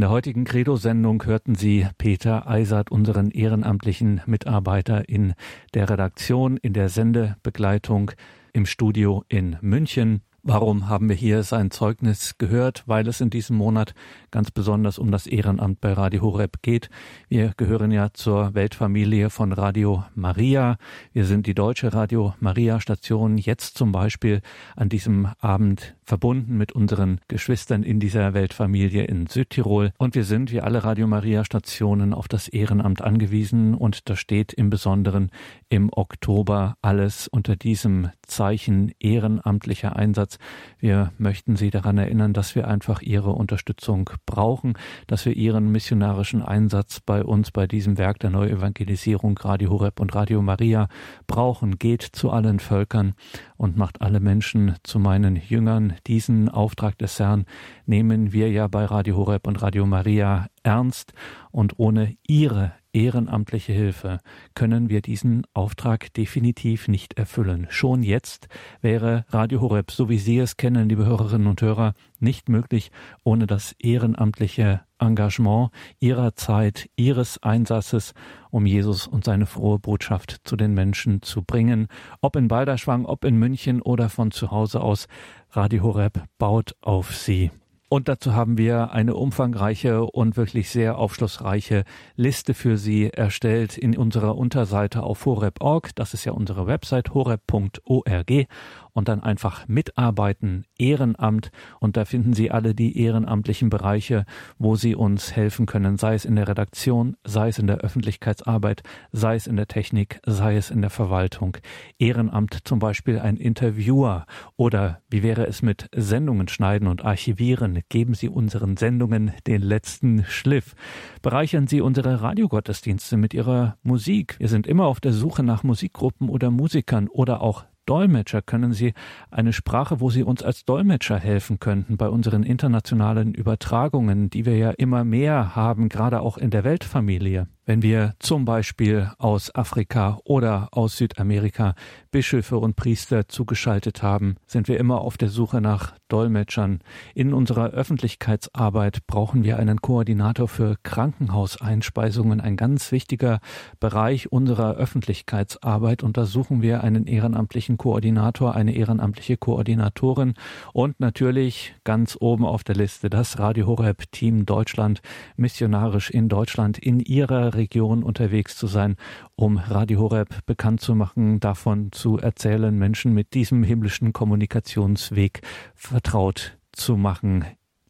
[0.00, 5.34] In der heutigen Credo-Sendung hörten Sie Peter Eisert, unseren ehrenamtlichen Mitarbeiter in
[5.74, 8.12] der Redaktion, in der Sendebegleitung
[8.54, 10.22] im Studio in München.
[10.42, 12.82] Warum haben wir hier sein Zeugnis gehört?
[12.86, 13.92] Weil es in diesem Monat
[14.30, 16.90] ganz besonders um das Ehrenamt bei Radio Horeb geht.
[17.28, 20.76] Wir gehören ja zur Weltfamilie von Radio Maria.
[21.12, 23.38] Wir sind die deutsche Radio Maria Station.
[23.38, 24.42] Jetzt zum Beispiel
[24.76, 29.92] an diesem Abend verbunden mit unseren Geschwistern in dieser Weltfamilie in Südtirol.
[29.98, 33.74] Und wir sind, wie alle Radio Maria Stationen, auf das Ehrenamt angewiesen.
[33.74, 35.30] Und da steht im Besonderen
[35.68, 40.38] im Oktober alles unter diesem Zeichen ehrenamtlicher Einsatz.
[40.78, 44.74] Wir möchten Sie daran erinnern, dass wir einfach Ihre Unterstützung brauchen,
[45.06, 50.14] dass wir Ihren missionarischen Einsatz bei uns, bei diesem Werk der Neuevangelisierung, Radio Horeb und
[50.14, 50.88] Radio Maria
[51.26, 51.78] brauchen.
[51.78, 53.14] Geht zu allen Völkern
[53.56, 55.94] und macht alle Menschen zu meinen Jüngern.
[56.06, 57.44] Diesen Auftrag des Herrn
[57.86, 61.12] nehmen wir ja bei Radio Horeb und Radio Maria ernst
[61.50, 64.18] und ohne Ihre ehrenamtliche Hilfe
[64.54, 67.66] können wir diesen Auftrag definitiv nicht erfüllen.
[67.70, 68.48] Schon jetzt
[68.80, 72.90] wäre Radio Horeb, so wie Sie es kennen, liebe Hörerinnen und Hörer, nicht möglich
[73.24, 78.14] ohne das ehrenamtliche Engagement Ihrer Zeit, Ihres Einsatzes,
[78.50, 81.88] um Jesus und seine frohe Botschaft zu den Menschen zu bringen.
[82.20, 85.08] Ob in Balderschwang, ob in München oder von zu Hause aus,
[85.50, 87.50] Radio Horeb baut auf Sie.
[87.92, 91.82] Und dazu haben wir eine umfangreiche und wirklich sehr aufschlussreiche
[92.14, 95.90] Liste für Sie erstellt in unserer Unterseite auf horeb.org.
[95.96, 98.46] Das ist ja unsere Website horeb.org
[98.92, 101.50] und dann einfach mitarbeiten, Ehrenamt.
[101.78, 104.24] Und da finden Sie alle die ehrenamtlichen Bereiche,
[104.58, 108.82] wo Sie uns helfen können, sei es in der Redaktion, sei es in der Öffentlichkeitsarbeit,
[109.12, 111.56] sei es in der Technik, sei es in der Verwaltung.
[111.98, 114.26] Ehrenamt zum Beispiel ein Interviewer
[114.56, 117.80] oder wie wäre es mit Sendungen schneiden und archivieren?
[117.88, 120.74] Geben Sie unseren Sendungen den letzten Schliff.
[121.22, 124.36] Bereichern Sie unsere Radiogottesdienste mit Ihrer Musik.
[124.38, 128.40] Wir sind immer auf der Suche nach Musikgruppen oder Musikern oder auch Dolmetscher?
[128.40, 128.94] Können Sie
[129.30, 134.56] eine Sprache, wo Sie uns als Dolmetscher helfen könnten bei unseren internationalen Übertragungen, die wir
[134.56, 137.48] ja immer mehr haben, gerade auch in der Weltfamilie?
[137.66, 141.74] Wenn wir zum Beispiel aus Afrika oder aus Südamerika
[142.10, 146.80] Bischöfe und Priester zugeschaltet haben, sind wir immer auf der Suche nach Dolmetschern.
[147.14, 153.40] In unserer Öffentlichkeitsarbeit brauchen wir einen Koordinator für Krankenhauseinspeisungen, ein ganz wichtiger
[153.78, 156.02] Bereich unserer Öffentlichkeitsarbeit.
[156.02, 160.34] Und da suchen wir einen ehrenamtlichen Koordinator, eine ehrenamtliche Koordinatorin
[160.72, 165.02] und natürlich ganz oben auf der Liste das Radio Horeb Team Deutschland,
[165.36, 168.96] missionarisch in Deutschland in ihrer Region unterwegs zu sein,
[169.36, 175.42] um Radio Horeb bekannt zu machen, davon zu erzählen, Menschen mit diesem himmlischen Kommunikationsweg
[175.74, 177.44] vertraut zu machen.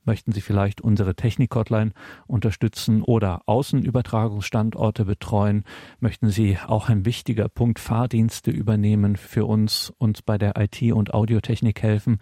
[0.04, 1.92] Möchten Sie vielleicht unsere Technik-Hotline
[2.26, 5.64] unterstützen oder Außenübertragungsstandorte betreuen?
[6.00, 11.14] Möchten Sie auch ein wichtiger Punkt Fahrdienste übernehmen für uns, uns bei der IT und
[11.14, 12.18] Audiotechnik helfen?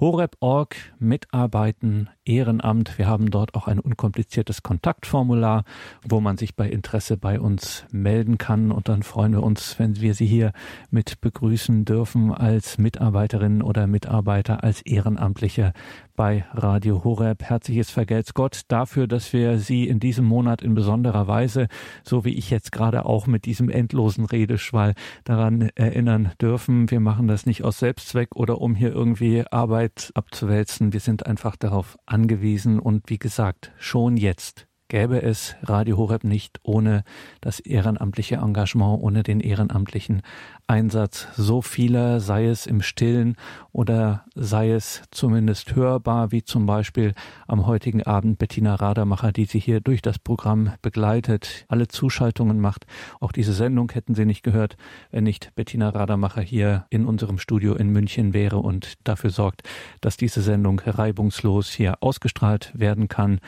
[0.00, 2.98] Horeb.org mitarbeiten, Ehrenamt.
[2.98, 5.64] Wir haben dort auch ein unkompliziertes Kontaktformular,
[6.06, 8.70] wo man sich bei Interesse bei uns melden kann.
[8.70, 10.52] Und dann freuen wir uns, wenn wir Sie hier
[10.90, 15.72] mit begrüßen dürfen als Mitarbeiterin oder Mitarbeiter, als Ehrenamtliche
[16.18, 17.44] bei Radio Horeb.
[17.44, 21.68] Herzliches Vergelt's Gott dafür, dass wir Sie in diesem Monat in besonderer Weise,
[22.02, 26.90] so wie ich jetzt gerade auch mit diesem endlosen Redeschwall daran erinnern dürfen.
[26.90, 30.92] Wir machen das nicht aus Selbstzweck oder um hier irgendwie Arbeit abzuwälzen.
[30.92, 36.60] Wir sind einfach darauf angewiesen und wie gesagt, schon jetzt gäbe es Radio Horeb nicht
[36.62, 37.04] ohne
[37.40, 40.22] das ehrenamtliche Engagement, ohne den ehrenamtlichen
[40.66, 43.36] Einsatz so vieler, sei es im Stillen
[43.72, 47.14] oder sei es zumindest hörbar, wie zum Beispiel
[47.46, 52.86] am heutigen Abend Bettina Radermacher, die Sie hier durch das Programm begleitet, alle Zuschaltungen macht.
[53.20, 54.76] Auch diese Sendung hätten Sie nicht gehört,
[55.10, 59.62] wenn nicht Bettina Radermacher hier in unserem Studio in München wäre und dafür sorgt,
[60.00, 63.40] dass diese Sendung reibungslos hier ausgestrahlt werden kann.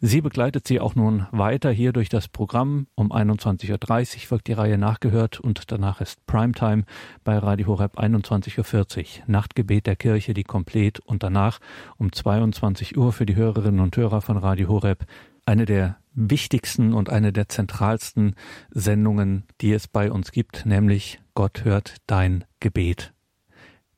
[0.00, 2.86] Sie begleitet Sie auch nun weiter hier durch das Programm.
[2.96, 6.84] Um 21.30 Uhr folgt die Reihe nachgehört und danach ist Primetime
[7.24, 9.24] bei Radio Horeb 21.40 Uhr.
[9.26, 11.60] Nachtgebet der Kirche, die komplett und danach
[11.96, 15.06] um 22 Uhr für die Hörerinnen und Hörer von Radio Horeb
[15.46, 18.34] eine der wichtigsten und eine der zentralsten
[18.70, 23.15] Sendungen, die es bei uns gibt, nämlich Gott hört dein Gebet.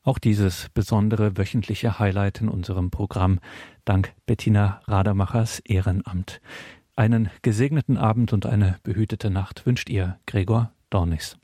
[0.03, 3.39] Auch dieses besondere wöchentliche Highlight in unserem Programm
[3.85, 6.41] dank Bettina Rademachers Ehrenamt.
[6.95, 11.38] Einen gesegneten Abend und eine behütete Nacht wünscht ihr Gregor Dornis.